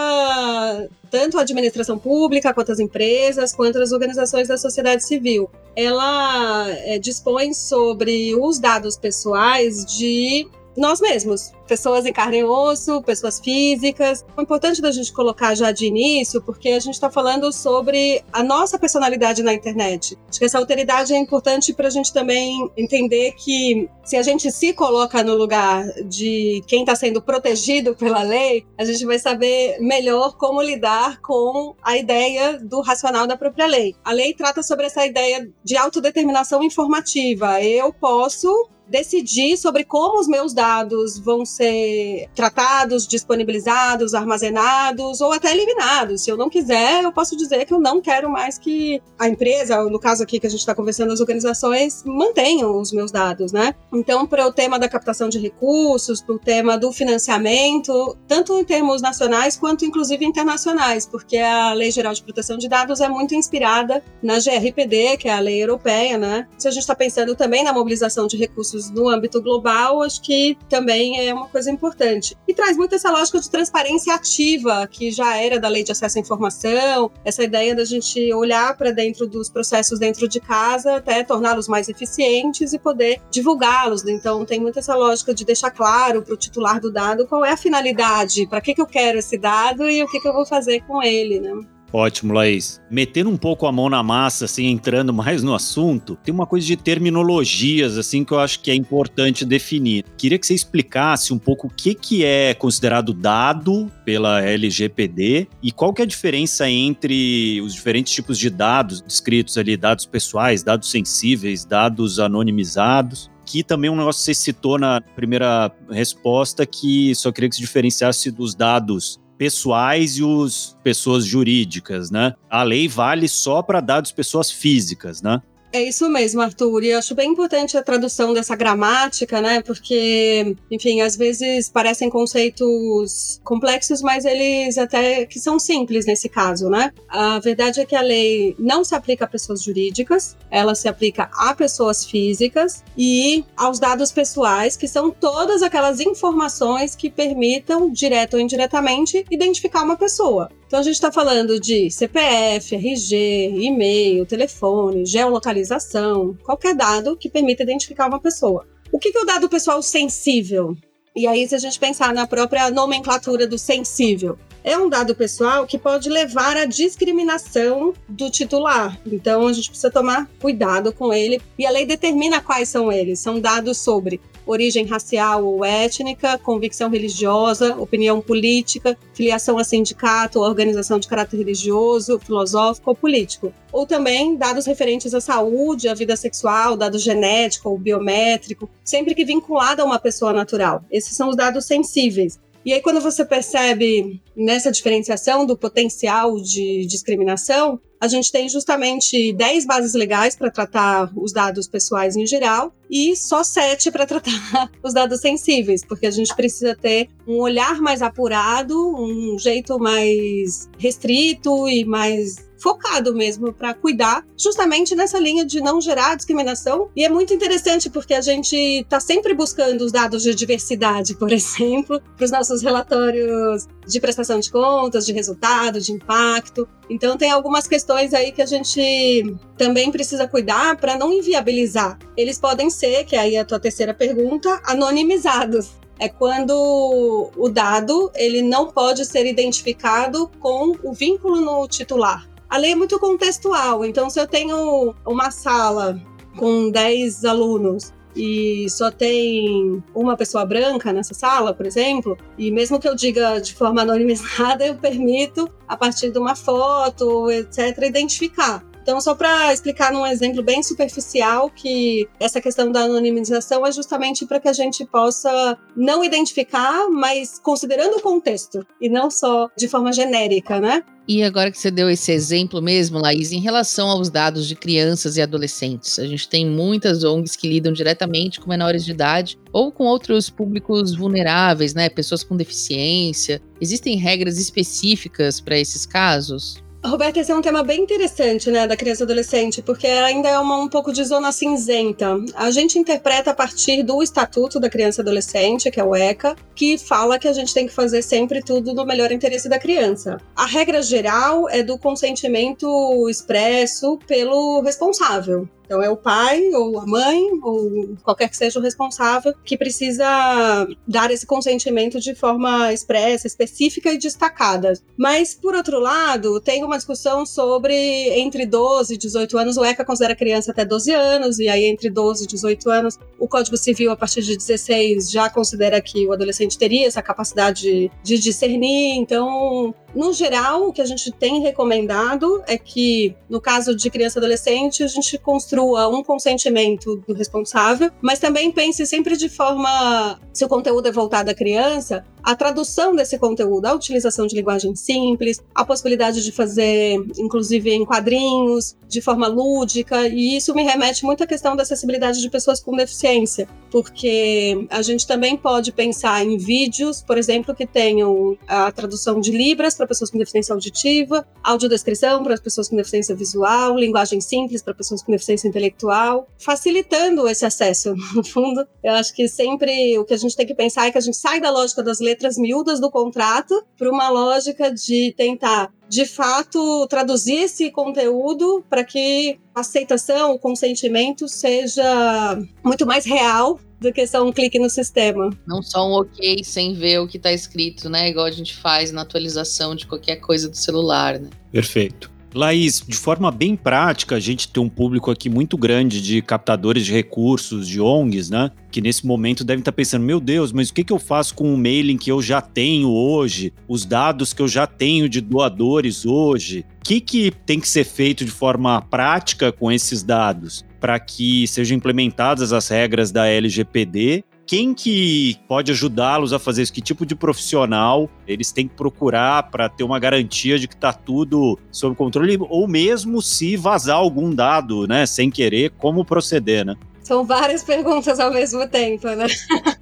tanto 1.12 1.38
a 1.38 1.42
administração 1.42 2.00
pública, 2.00 2.54
quanto 2.54 2.72
as 2.72 2.80
empresas, 2.80 3.54
quanto 3.54 3.78
as 3.80 3.92
organizações 3.92 4.48
da 4.48 4.58
sociedade 4.58 5.04
civil. 5.04 5.50
Ela 5.76 6.70
é, 6.70 6.98
dispõe 6.98 7.54
sobre 7.54 8.34
os 8.36 8.58
dados 8.58 8.96
pessoais 8.96 9.84
de 9.86 10.48
nós 10.78 11.02
mesmos, 11.02 11.52
pessoas 11.68 12.06
em 12.06 12.14
carne 12.14 12.38
e 12.38 12.44
osso, 12.44 13.02
pessoas 13.02 13.40
físicas. 13.40 14.24
É 14.38 14.42
importante 14.42 14.82
da 14.82 14.92
gente 14.92 15.12
colocar 15.12 15.56
já 15.56 15.72
de 15.72 15.88
início, 15.88 16.42
porque 16.42 16.70
a 16.70 16.80
gente 16.80 16.94
está 16.94 17.10
falando 17.10 17.52
sobre 17.52 18.24
a 18.32 18.44
nossa 18.44 18.78
personalidade 18.78 19.42
na 19.42 19.54
internet. 19.54 20.18
Acho 20.30 20.40
que 20.40 20.46
essa 20.46 20.60
alteridade 20.60 21.14
é 21.14 21.18
importante 21.18 21.74
para 21.74 21.88
a 21.88 21.90
gente 21.90 22.14
também 22.14 22.70
entender 22.78 23.34
que 23.34 23.90
se 24.06 24.16
a 24.16 24.22
gente 24.22 24.52
se 24.52 24.72
coloca 24.72 25.24
no 25.24 25.36
lugar 25.36 25.84
de 26.06 26.62
quem 26.68 26.82
está 26.82 26.96
sendo 26.96 27.22
protegido 27.22 27.96
pela 27.96 28.22
lei, 28.22 28.66
a 28.78 28.86
gente 28.86 29.04
vai 29.06 29.18
saber 29.18 29.80
melhor 29.80 30.38
como 30.38 30.62
lidar 30.62 31.20
com 31.22 31.76
a 31.82 31.98
ideia 31.98 32.60
do 32.60 32.82
racional 32.82 33.26
da 33.26 33.36
própria 33.36 33.66
lei. 33.66 33.96
A 34.04 34.12
lei 34.12 34.34
trata 34.34 34.62
sobre 34.62 34.86
essa 34.86 35.06
ideia 35.06 35.50
de 35.64 35.76
autodeterminação 35.76 36.64
informativa. 36.64 37.62
Eu 37.62 37.92
posso 37.92 38.70
decidir 38.90 39.58
sobre 39.58 39.84
como 39.84 40.20
os 40.20 40.28
meus 40.28 40.54
dados 40.54 41.18
vão 41.18 41.46
ser 41.46 42.30
tratados, 42.36 43.08
disponibilizados, 43.08 44.14
armazenados 44.14 45.22
ou 45.22 45.34
até 45.34 45.52
eliminados. 45.52 46.22
Se 46.22 46.30
eu 46.30 46.38
não 46.38 46.50
quiser, 46.50 47.04
eu 47.04 47.12
posso 47.12 47.36
dizer 47.36 47.66
que 47.66 47.74
eu 47.74 47.80
não 47.80 48.02
quero 48.02 48.30
mais 48.30 48.58
que 48.58 49.02
a 49.18 49.28
empresa, 49.28 49.84
no 49.84 50.00
caso 50.00 50.24
aqui 50.24 50.40
que 50.40 50.48
a 50.48 50.50
gente 50.50 50.60
está 50.60 50.74
conversando, 50.74 51.12
as 51.12 51.20
organizações 51.20 52.04
mantenham 52.06 52.80
os 52.80 52.92
meus 52.92 53.12
dados, 53.12 53.52
né? 53.52 53.76
Então, 53.94 54.26
para 54.26 54.48
o 54.48 54.54
tema 54.54 54.80
da 54.80 54.88
captação 54.88 55.30
de 55.30 55.40
recursos, 55.40 56.22
para 56.22 56.36
o 56.36 56.40
tema 56.40 56.78
do 56.78 56.92
financiamento, 56.92 58.18
tanto 58.28 58.58
em 58.60 58.64
termos 58.64 59.02
nacionais 59.02 59.58
quanto 59.58 59.86
inclusive 59.86 60.26
internacionais, 60.26 61.06
porque 61.06 61.38
a 61.38 61.74
Lei 61.74 61.92
Geral 61.92 62.14
de 62.14 62.24
Proteção 62.24 62.58
de 62.58 62.68
Dados 62.68 63.02
é 63.02 63.10
muito 63.10 63.36
inspirada 63.36 64.04
na 64.22 64.40
GRPD, 64.40 65.18
que 65.18 65.28
é 65.28 65.34
a 65.34 65.40
lei 65.40 65.62
europeia, 65.62 66.18
né? 66.18 66.48
Se 66.58 66.68
a 66.68 66.72
gente 66.72 66.82
está 66.82 66.96
pensando 66.96 67.36
também 67.36 67.64
na 67.64 67.74
mobilização 67.74 68.28
de 68.28 68.38
recursos 68.38 68.77
no 68.92 69.10
âmbito 69.10 69.42
global, 69.42 70.02
acho 70.04 70.22
que 70.22 70.58
também 70.70 71.28
é 71.28 71.34
uma 71.34 71.48
coisa 71.48 71.72
importante. 71.72 72.36
E 72.48 72.54
traz 72.54 72.78
muito 72.78 72.96
essa 72.96 73.12
lógica 73.12 73.40
de 73.40 73.50
transparência 73.50 74.14
ativa, 74.14 74.88
que 74.88 75.12
já 75.12 75.36
era 75.38 75.60
da 75.60 75.68
lei 75.68 75.84
de 75.84 75.92
acesso 75.92 76.18
à 76.18 76.22
informação, 76.22 77.12
essa 77.24 77.44
ideia 77.44 77.76
da 77.76 77.86
gente 77.86 78.34
olhar 78.34 78.76
para 78.78 78.92
dentro 78.92 79.28
dos 79.28 79.50
processos 79.50 80.00
dentro 80.00 80.28
de 80.28 80.40
casa, 80.40 80.98
até 80.98 81.24
torná-los 81.24 81.68
mais 81.68 81.90
eficientes 81.90 82.74
e 82.74 82.80
poder 82.80 83.22
divulgá-los. 83.32 84.06
Então, 84.06 84.46
tem 84.46 84.60
muito 84.60 84.80
essa 84.80 84.96
lógica 84.96 85.34
de 85.34 85.46
deixar 85.46 85.72
claro 85.72 86.22
para 86.22 86.34
o 86.34 86.38
titular 86.38 86.80
do 86.80 86.92
dado 86.92 87.28
qual 87.28 87.44
é 87.46 87.52
a 87.52 87.58
finalidade, 87.58 88.48
para 88.48 88.62
que, 88.62 88.74
que 88.74 88.82
eu 88.82 88.88
quero 88.88 89.20
esse 89.20 89.38
dado 89.38 89.90
e 89.90 90.04
o 90.04 90.08
que, 90.08 90.20
que 90.20 90.28
eu 90.28 90.34
vou 90.34 90.46
fazer 90.46 90.82
com 90.82 91.02
ele, 91.02 91.40
né? 91.40 91.77
Ótimo, 91.92 92.34
Laís. 92.34 92.82
Metendo 92.90 93.30
um 93.30 93.38
pouco 93.38 93.66
a 93.66 93.72
mão 93.72 93.90
na 93.90 94.04
massa, 94.04 94.46
assim, 94.46 94.66
entrando 94.68 95.14
mais 95.14 95.42
no 95.42 95.54
assunto, 95.54 96.18
tem 96.24 96.34
uma 96.34 96.46
coisa 96.46 96.66
de 96.66 96.76
terminologias, 96.76 97.98
assim, 97.98 98.24
que 98.24 98.34
eu 98.34 98.40
acho 98.40 98.60
que 98.60 98.70
é 98.70 98.76
importante 98.76 99.46
definir. 99.46 100.04
Queria 100.18 100.38
que 100.38 100.46
você 100.46 100.54
explicasse 100.54 101.34
um 101.34 101.40
pouco 101.40 101.68
o 101.68 101.70
que, 101.70 101.96
que 101.96 102.26
é 102.26 102.54
considerado 102.54 103.14
dado 103.14 103.92
pela 104.04 104.42
LGPD 104.42 105.48
e 105.64 105.72
qual 105.72 105.94
que 105.94 106.02
é 106.02 106.06
a 106.06 106.08
diferença 106.08 106.70
entre 106.70 107.62
os 107.62 107.74
diferentes 107.74 108.14
tipos 108.14 108.38
de 108.38 108.50
dados 108.50 109.02
descritos 109.02 109.58
ali, 109.58 109.78
dados 109.78 110.06
pessoais, 110.06 110.64
dados 110.64 110.92
sensíveis, 110.92 111.64
dados 111.66 112.20
anonimizados 112.20 113.30
que 113.46 113.64
também 113.64 113.88
é 113.88 113.92
um 113.92 113.96
negócio 113.96 114.20
que 114.20 114.26
você 114.26 114.34
citou 114.34 114.78
na 114.78 115.00
primeira 115.00 115.72
resposta, 115.90 116.66
que 116.66 117.16
só 117.16 117.32
queria 117.32 117.50
que 117.50 117.56
se 117.56 117.62
diferenciasse 117.62 118.30
dos 118.30 118.54
dados 118.54 119.22
pessoais 119.38 120.18
e 120.18 120.24
os 120.24 120.78
pessoas 120.84 121.26
jurídicas, 121.26 122.10
né? 122.10 122.34
A 122.50 122.64
lei 122.64 122.88
vale 122.88 123.28
só 123.28 123.62
para 123.62 123.80
dados 123.80 124.12
pessoas 124.12 124.52
físicas, 124.52 125.22
né? 125.22 125.42
É 125.74 125.84
isso 125.84 126.10
mesmo, 126.10 126.42
Arthur. 126.42 126.84
E 126.84 126.90
eu 126.92 126.98
acho 126.98 127.14
bem 127.14 127.32
importante 127.32 127.78
a 127.78 127.84
tradução 127.84 128.34
dessa 128.34 128.56
gramática, 128.56 129.42
né? 129.42 129.62
Porque, 129.62 130.56
enfim, 130.72 131.02
às 131.02 131.18
vezes 131.18 131.70
parecem 131.70 132.10
conceitos 132.10 133.42
complexos, 133.44 134.02
mas 134.02 134.24
eles 134.24 134.78
até 134.78 135.26
que 135.26 135.40
são 135.40 135.60
simples 135.60 136.06
nesse 136.06 136.30
caso, 136.30 136.70
né? 136.70 136.94
A 137.10 137.40
verdade 137.40 137.82
é 137.82 137.86
que 137.86 137.96
a 137.96 138.02
lei 138.02 138.56
não 138.58 138.84
se 138.84 138.96
aplica 138.96 139.26
a 139.26 139.28
pessoas 139.28 139.62
jurídicas, 139.62 140.38
ela 140.50 140.74
se 140.74 140.88
aplica 140.88 141.30
a 141.34 141.54
pessoas 141.54 142.06
físicas 142.06 142.84
e 142.98 143.44
aos 143.56 143.78
dados 143.78 144.12
pessoais, 144.12 144.78
que 144.78 144.88
são 144.88 145.12
todas 145.12 145.62
aquelas 145.62 146.00
informações 146.00 146.96
que 146.96 147.10
permitam, 147.10 147.92
direto 147.92 148.36
ou 148.36 148.40
indiretamente, 148.40 149.26
identificar 149.30 149.84
uma 149.84 149.98
pessoa. 149.98 150.50
Então 150.68 150.80
a 150.80 150.84
gente 150.84 150.96
está 150.96 151.10
falando 151.12 151.60
de 151.60 151.90
CPF, 151.90 152.76
RG, 152.76 153.16
e-mail, 153.58 154.26
telefone, 154.26 155.06
geolocalização, 155.06 156.38
qualquer 156.44 156.76
dado 156.76 157.16
que 157.16 157.30
permita 157.30 157.64
identificar 157.64 158.08
uma 158.08 158.20
pessoa. 158.20 158.68
O 158.92 159.00
que 159.00 159.18
é 159.18 159.22
o 159.22 159.26
dado 159.26 159.48
pessoal 159.48 159.82
sensível? 159.82 160.76
E 161.16 161.26
aí, 161.26 161.48
se 161.48 161.56
a 161.56 161.58
gente 161.58 161.80
pensar 161.80 162.14
na 162.14 162.28
própria 162.28 162.70
nomenclatura 162.70 163.48
do 163.48 163.58
sensível, 163.58 164.38
é 164.68 164.78
um 164.78 164.90
dado 164.90 165.16
pessoal 165.16 165.66
que 165.66 165.78
pode 165.78 166.10
levar 166.10 166.58
à 166.58 166.66
discriminação 166.66 167.94
do 168.06 168.30
titular. 168.30 169.00
Então, 169.06 169.48
a 169.48 169.54
gente 169.54 169.70
precisa 169.70 169.90
tomar 169.90 170.30
cuidado 170.42 170.92
com 170.92 171.14
ele. 171.14 171.42
E 171.58 171.66
a 171.66 171.72
lei 171.72 171.86
determina 171.86 172.42
quais 172.42 172.68
são 172.68 172.92
eles. 172.92 173.18
São 173.18 173.40
dados 173.40 173.78
sobre 173.78 174.20
origem 174.46 174.86
racial 174.86 175.46
ou 175.46 175.64
étnica, 175.64 176.38
convicção 176.38 176.90
religiosa, 176.90 177.76
opinião 177.78 178.22
política, 178.22 178.98
filiação 179.14 179.58
a 179.58 179.64
sindicato 179.64 180.40
ou 180.40 180.46
organização 180.46 181.00
de 181.00 181.08
caráter 181.08 181.38
religioso, 181.38 182.20
filosófico 182.20 182.90
ou 182.90 182.96
político. 182.96 183.54
Ou 183.72 183.86
também 183.86 184.36
dados 184.36 184.66
referentes 184.66 185.14
à 185.14 185.22
saúde, 185.22 185.90
à 185.90 185.94
vida 185.94 186.16
sexual, 186.16 186.76
dado 186.76 186.98
genético 186.98 187.70
ou 187.70 187.78
biométrico, 187.78 188.70
sempre 188.84 189.14
que 189.14 189.26
vinculado 189.26 189.82
a 189.82 189.86
uma 189.86 190.00
pessoa 190.00 190.34
natural. 190.34 190.84
Esses 190.90 191.16
são 191.16 191.30
os 191.30 191.36
dados 191.36 191.66
sensíveis. 191.66 192.40
E 192.68 192.74
aí, 192.74 192.82
quando 192.82 193.00
você 193.00 193.24
percebe 193.24 194.22
nessa 194.36 194.70
diferenciação 194.70 195.46
do 195.46 195.58
potencial 195.58 196.36
de 196.36 196.86
discriminação, 196.86 197.80
a 197.98 198.10
gente 198.10 198.30
tem 198.30 198.50
justamente 198.50 199.32
10 199.32 199.66
bases 199.66 199.94
legais 199.94 200.36
para 200.36 200.52
tratar 200.52 201.10
os 201.16 201.32
dados 201.32 201.66
pessoais 201.66 202.18
em 202.18 202.26
geral 202.26 202.76
e 202.92 203.16
só 203.16 203.42
7 203.42 203.90
para 203.90 204.06
tratar 204.06 204.70
os 204.84 204.94
dados 204.94 205.22
sensíveis, 205.22 205.82
porque 205.86 206.08
a 206.08 206.12
gente 206.12 206.36
precisa 206.36 206.76
ter 206.76 207.08
um 207.26 207.38
olhar 207.38 207.80
mais 207.80 208.02
apurado, 208.02 208.78
um 208.78 209.40
jeito 209.40 209.80
mais 209.80 210.70
restrito 210.78 211.70
e 211.70 211.86
mais 211.86 212.47
focado 212.60 213.14
mesmo 213.14 213.54
para 213.54 213.74
cuidar 213.74 214.26
justamente 214.38 214.96
nessa 214.96 215.20
linha 215.20 215.46
de 215.46 215.62
não 215.62 215.80
gerar 215.80 216.16
discriminação. 216.16 216.90
E 216.96 217.04
é 217.04 217.10
muito 217.10 217.34
interessante 217.34 217.90
porque 217.90 218.14
a 218.14 218.22
gente 218.22 218.56
está 218.56 219.00
sempre 219.00 219.34
buscando 219.34 219.82
os 219.82 219.92
dados 219.92 220.24
de 220.24 220.34
diversidade, 220.34 221.16
por 221.16 221.32
exemplo, 221.34 222.02
para 222.16 222.26
os 222.26 222.32
nossos 222.32 222.62
relatórios 222.62 223.68
de 223.86 224.00
prestação 224.00 224.40
de 224.40 224.52
contas, 224.52 225.06
de 225.06 225.14
resultado, 225.14 225.80
de 225.80 225.92
impacto. 225.92 226.68
Então 226.90 227.18
tem 227.18 227.32
algumas 227.32 227.68
questões 227.68 228.14
aí 228.14 228.32
que 228.32 228.42
a 228.42 228.46
gente 228.46 229.36
também 229.58 229.92
precisa 229.92 230.28
cuidar 230.28 230.78
para 230.78 230.98
não 230.98 231.12
inviabilizar. 231.12 231.98
Eles 232.16 232.40
podem 232.40 232.70
ser, 232.70 233.06
que 233.06 233.16
aí 233.16 233.36
é 233.36 233.40
a 233.40 233.46
tua 233.46 233.60
terceira 233.60 233.94
pergunta, 233.94 234.62
anonimizados 234.64 235.78
é 236.00 236.08
quando 236.08 237.32
o 237.36 237.50
dado 237.50 238.12
ele 238.16 238.42
não 238.42 238.68
pode 238.68 239.06
ser 239.06 239.26
identificado 239.26 240.30
com 240.40 240.76
o 240.84 240.94
vínculo 240.94 241.42
no 241.42 241.68
titular. 241.68 242.28
A 242.50 242.58
lei 242.58 242.72
é 242.72 242.76
muito 242.76 242.98
contextual, 243.00 243.84
então 243.84 244.10
se 244.10 244.20
eu 244.20 244.28
tenho 244.28 244.96
uma 245.06 245.32
sala 245.32 246.02
com 246.38 246.70
10 246.70 247.26
alunos 247.26 247.94
e 248.16 248.68
só 248.70 248.90
tem 248.90 249.84
uma 249.94 250.18
pessoa 250.18 250.46
branca 250.46 250.92
nessa 250.92 251.14
sala, 251.14 251.54
por 251.54 251.66
exemplo, 251.66 252.18
e 252.38 252.50
mesmo 252.50 252.80
que 252.80 252.88
eu 252.88 252.96
diga 252.96 253.40
de 253.40 253.54
forma 253.54 253.82
anonimizada, 253.84 254.66
eu 254.66 254.76
permito, 254.76 255.50
a 255.68 255.78
partir 255.78 256.10
de 256.12 256.18
uma 256.18 256.36
foto, 256.36 257.30
etc., 257.30 257.84
identificar. 257.84 258.64
Então, 258.88 259.02
só 259.02 259.14
para 259.14 259.52
explicar 259.52 259.92
num 259.92 260.08
exemplo 260.08 260.42
bem 260.42 260.64
superficial 260.64 261.50
que 261.50 262.08
essa 262.22 262.40
questão 262.40 262.72
da 262.72 262.84
anonimização 262.84 263.68
é 263.68 263.72
justamente 263.74 264.26
para 264.26 264.40
que 264.40 264.48
a 264.48 264.54
gente 264.54 264.86
possa 264.86 265.58
não 265.76 266.06
identificar, 266.06 266.88
mas 266.90 267.38
considerando 267.38 267.98
o 267.98 268.02
contexto 268.02 268.66
e 268.80 268.88
não 268.88 269.12
só 269.12 269.50
de 269.58 269.68
forma 269.68 269.92
genérica, 269.92 270.62
né? 270.62 270.86
E 271.06 271.22
agora 271.22 271.52
que 271.52 271.60
você 271.60 271.70
deu 271.70 271.90
esse 271.90 272.14
exemplo 272.14 272.62
mesmo, 272.62 272.98
Laís, 272.98 273.34
em 273.34 273.42
relação 273.42 273.90
aos 273.90 274.10
dados 274.10 274.48
de 274.48 274.56
crianças 274.56 275.18
e 275.18 275.22
adolescentes, 275.22 276.00
a 276.00 276.06
gente 276.06 276.30
tem 276.30 276.46
muitas 276.46 277.04
ONGs 277.04 277.36
que 277.36 277.48
lidam 277.48 277.74
diretamente 277.74 278.40
com 278.40 278.50
menores 278.50 278.86
de 278.86 278.92
idade 278.92 279.38
ou 279.52 279.70
com 279.70 279.84
outros 279.84 280.30
públicos 280.30 280.96
vulneráveis, 280.96 281.74
né? 281.74 281.90
Pessoas 281.90 282.24
com 282.24 282.38
deficiência. 282.38 283.42
Existem 283.60 283.98
regras 283.98 284.38
específicas 284.38 285.42
para 285.42 285.58
esses 285.58 285.86
casos? 285.86 286.66
Roberta, 286.86 287.20
esse 287.20 287.32
é 287.32 287.36
um 287.36 287.42
tema 287.42 287.64
bem 287.64 287.82
interessante, 287.82 288.50
né, 288.52 288.68
da 288.68 288.78
criança 288.78 289.04
e 289.04 289.06
adolescente, 289.06 289.62
porque 289.62 289.88
ainda 289.88 290.30
é 290.30 290.40
uma, 290.40 290.58
um 290.58 290.70
pouco 290.70 290.94
de 290.94 291.04
zona 291.04 291.32
cinzenta. 291.32 292.18
A 292.36 292.52
gente 292.52 292.78
interpreta 292.78 293.32
a 293.32 293.34
partir 293.34 293.84
do 293.84 294.02
Estatuto 294.02 294.60
da 294.60 294.70
Criança 294.70 295.02
e 295.02 295.04
Adolescente, 295.04 295.72
que 295.72 295.80
é 295.80 295.84
o 295.84 295.96
ECA, 295.96 296.36
que 296.56 296.78
fala 296.78 297.20
que 297.20 297.28
a 297.28 297.34
gente 297.34 297.54
tem 297.54 297.68
que 297.68 297.74
fazer 297.74 298.02
sempre 298.02 298.42
tudo 298.42 298.74
no 298.74 298.86
melhor 298.86 299.12
interesse 299.12 299.50
da 299.50 299.60
criança. 299.60 300.18
A 300.36 300.46
regra 300.46 300.82
geral 300.82 301.50
é 301.50 301.62
do 301.64 301.78
consentimento 301.78 303.10
expresso 303.10 303.98
pelo 304.08 304.62
responsável. 304.62 305.50
Então 305.68 305.84
é 305.84 305.90
o 305.90 305.98
pai 305.98 306.42
ou 306.54 306.80
a 306.80 306.86
mãe 306.86 307.22
ou 307.44 307.98
qualquer 308.02 308.30
que 308.30 308.38
seja 308.38 308.58
o 308.58 308.62
responsável 308.62 309.34
que 309.44 309.58
precisa 309.58 310.66
dar 310.88 311.12
esse 311.12 311.26
consentimento 311.26 312.00
de 312.00 312.16
forma 312.16 312.72
expressa, 312.74 313.28
específica 313.28 313.92
e 313.92 313.98
destacada. 313.98 314.74
Mas 314.98 315.36
por 315.36 315.54
outro 315.54 315.80
lado, 315.80 316.40
tem 316.40 316.64
uma 316.64 316.78
discussão 316.78 317.26
sobre 317.26 317.76
entre 318.18 318.46
12 318.46 318.94
e 318.94 318.98
18 318.98 319.38
anos, 319.38 319.58
o 319.58 319.66
ECA 319.66 319.84
considera 319.84 320.16
criança 320.16 320.52
até 320.52 320.64
12 320.64 320.92
anos 320.94 321.38
e 321.38 321.50
aí 321.50 321.66
entre 321.66 321.90
12 321.90 322.24
e 322.24 322.28
18 322.28 322.70
anos, 322.70 322.98
o 323.20 323.28
Código 323.28 323.58
Civil 323.58 323.92
a 323.92 323.98
partir 323.98 324.22
de 324.22 324.38
16 324.38 325.12
já 325.12 325.30
considera 325.30 325.82
que 325.82 326.08
o 326.08 326.14
adolescente 326.14 326.58
teria 326.58 326.88
essa 326.88 327.02
capacidade 327.02 327.92
de, 328.04 328.18
discernir. 328.18 328.96
Então, 328.98 329.76
no 329.98 330.14
geral, 330.14 330.68
o 330.68 330.74
que 330.74 330.82
a 330.82 330.86
gente 330.86 331.12
tem 331.12 331.42
recomendado 331.42 332.44
é 332.46 332.58
que, 332.58 333.16
no 333.28 333.42
caso 333.42 333.76
de 333.76 333.90
criança 333.90 334.18
e 334.18 334.20
adolescente, 334.20 334.84
a 334.84 334.88
gente 334.88 335.18
construa 335.18 335.88
um 335.88 336.04
consentimento 336.04 337.04
do 337.08 337.14
responsável, 337.14 337.90
mas 338.02 338.20
também 338.20 338.52
pense 338.52 338.86
sempre 338.86 339.18
de 339.18 339.28
forma, 339.28 340.20
se 340.32 340.46
o 340.46 340.48
conteúdo 340.48 340.88
é 340.88 340.92
voltado 340.92 341.32
à 341.32 341.34
criança, 341.34 342.06
a 342.24 342.36
tradução 342.36 342.94
desse 342.94 343.18
conteúdo, 343.18 343.66
a 343.66 343.74
utilização 343.74 344.28
de 344.28 344.36
linguagem 344.36 344.76
simples, 344.76 345.42
a 345.56 345.64
possibilidade 345.64 346.24
de 346.24 346.32
fazer, 346.32 346.98
inclusive, 347.18 347.72
em 347.72 347.86
quadrinhos, 347.86 348.76
de 348.88 349.02
forma 349.02 349.28
lúdica, 349.28 350.08
e 350.08 350.36
isso 350.36 350.54
me 350.54 350.64
remete 350.64 351.06
muito 351.06 351.24
à 351.24 351.28
questão 351.28 351.56
da 351.56 351.64
acessibilidade 351.64 352.22
de 352.22 352.30
pessoas 352.30 352.60
com 352.60 352.76
deficiência, 352.76 353.48
porque 353.72 354.68
a 354.70 354.82
gente 354.82 355.08
também 355.08 355.38
pode 355.38 355.72
pensar 355.72 356.24
em 356.24 356.38
vídeos, 356.38 357.02
por 357.02 357.18
exemplo, 357.18 357.56
que 357.56 357.66
tenham 357.66 358.38
a 358.46 358.72
tradução 358.72 359.20
de 359.22 359.32
Libras 359.32 359.76
para 359.76 359.87
pessoas 359.88 360.12
com 360.12 360.18
deficiência 360.18 360.54
auditiva, 360.54 361.28
audiodescrição 361.44 362.24
para 362.24 362.38
pessoas 362.38 362.70
com 362.70 362.76
deficiência 362.76 363.16
visual, 363.16 363.78
linguagem 363.78 364.22
simples 364.22 364.62
para 364.62 364.74
pessoas 364.74 365.02
com 365.02 365.12
deficiência 365.12 365.48
intelectual, 365.48 366.28
facilitando 366.38 367.28
esse 367.28 367.46
acesso. 367.46 367.96
No 368.18 368.24
fundo, 368.24 368.66
eu 368.84 368.94
acho 368.94 369.14
que 369.14 369.28
sempre 369.28 369.98
o 370.00 370.04
que 370.04 370.14
a 370.14 370.18
gente 370.18 370.36
tem 370.36 370.46
que 370.46 370.56
pensar 370.56 370.88
é 370.88 370.92
que 370.92 370.98
a 370.98 371.02
gente 371.02 371.18
sai 371.18 371.40
da 371.40 371.52
lógica 371.52 371.84
das 371.84 372.00
letras 372.00 372.36
miúdas 372.36 372.80
do 372.80 372.90
contrato 372.90 373.64
para 373.78 373.92
uma 373.92 374.10
lógica 374.10 374.72
de 374.72 375.14
tentar 375.16 375.72
de 375.88 376.06
fato 376.06 376.88
traduzir 376.88 377.44
esse 377.44 377.72
conteúdo 377.72 378.64
para 378.70 378.84
que 378.84 379.40
a 379.54 379.62
aceitação, 379.62 380.34
o 380.34 380.40
consentimento 380.40 381.28
seja 381.28 382.38
muito 382.64 382.86
mais 382.86 383.06
real 383.06 383.60
do 383.80 383.94
que 383.94 384.06
só 384.08 384.26
um 384.26 384.32
clique 384.32 384.60
no 384.60 384.70
sistema. 384.70 385.30
Não 385.46 385.62
só 385.62 385.88
um 385.88 385.94
ok 385.94 386.44
sem 386.44 386.74
ver 386.74 387.00
o 387.00 387.08
que 387.08 387.18
está 387.18 387.32
escrito, 387.32 387.90
né? 387.90 388.10
Igual 388.10 388.26
a 388.26 388.32
gente 388.32 388.56
faz 388.56 388.92
na 388.92 389.02
atualização 389.02 389.76
de 389.76 389.86
qualquer 389.86 390.18
coisa 390.18 390.50
do 390.50 390.58
celular, 390.58 391.20
né? 391.20 391.30
Perfeito. 391.52 392.17
Laís, 392.38 392.84
de 392.88 392.96
forma 392.96 393.32
bem 393.32 393.56
prática, 393.56 394.16
a 394.16 394.20
gente 394.20 394.48
tem 394.48 394.62
um 394.62 394.70
público 394.70 395.10
aqui 395.10 395.28
muito 395.28 395.58
grande 395.58 396.00
de 396.02 396.22
captadores 396.22 396.86
de 396.86 396.94
recursos, 396.94 397.68
de 397.68 397.82
ONGs, 397.82 398.30
né? 398.30 398.52
Que 398.72 398.80
nesse 398.80 399.08
momento 399.08 399.44
devem 399.44 399.60
estar 399.60 399.72
pensando: 399.72 400.06
meu 400.06 400.20
Deus, 400.20 400.52
mas 400.52 400.70
o 400.70 400.74
que, 400.74 400.84
que 400.84 400.94
eu 400.94 401.00
faço 401.00 401.34
com 401.34 401.52
o 401.52 401.58
mailing 401.58 401.98
que 401.98 402.12
eu 402.12 402.22
já 402.22 402.40
tenho 402.40 402.90
hoje? 402.90 403.52
Os 403.68 403.86
dados 403.86 404.34
que 404.34 404.42
eu 404.42 404.48
já 404.48 404.68
tenho 404.68 405.10
de 405.10 405.20
doadores 405.20 406.06
hoje? 406.06 406.64
O 406.80 406.84
que, 406.84 407.02
que 407.02 407.32
tem 407.46 407.60
que 407.60 407.68
ser 407.68 407.84
feito 407.84 408.24
de 408.24 408.32
forma 408.32 408.82
prática 408.82 409.52
com 409.52 409.72
esses 409.72 410.04
dados? 410.04 410.64
Para 410.80 411.00
que 411.00 411.48
sejam 411.48 411.76
implementadas 411.76 412.54
as 412.54 412.68
regras 412.68 413.12
da 413.12 413.28
LGPD 413.28 414.24
quem 414.48 414.74
que 414.74 415.36
pode 415.48 415.72
ajudá-los 415.72 416.32
a 416.32 416.40
fazer 416.40 416.62
isso? 416.64 416.74
Que 416.74 416.82
tipo 416.82 417.06
de 417.06 417.16
profissional 417.16 418.10
eles 418.26 418.52
têm 418.52 418.68
que 418.68 418.76
procurar 418.76 419.52
para 419.52 419.68
ter 419.68 419.84
uma 419.84 420.00
garantia 420.00 420.58
de 420.58 420.68
que 420.68 420.74
está 420.74 420.94
tudo 420.94 421.60
sob 421.70 421.96
controle? 421.96 422.38
Ou 422.40 422.68
mesmo 422.68 423.22
se 423.22 423.58
vazar 423.58 423.98
algum 423.98 424.34
dado, 424.34 424.88
né, 424.88 425.06
sem 425.06 425.30
querer, 425.30 425.72
como 425.72 426.06
proceder, 426.06 426.66
né? 426.66 426.76
São 427.08 427.24
várias 427.24 427.64
perguntas 427.64 428.20
ao 428.20 428.34
mesmo 428.34 428.68
tempo, 428.68 429.08
né? 429.08 429.28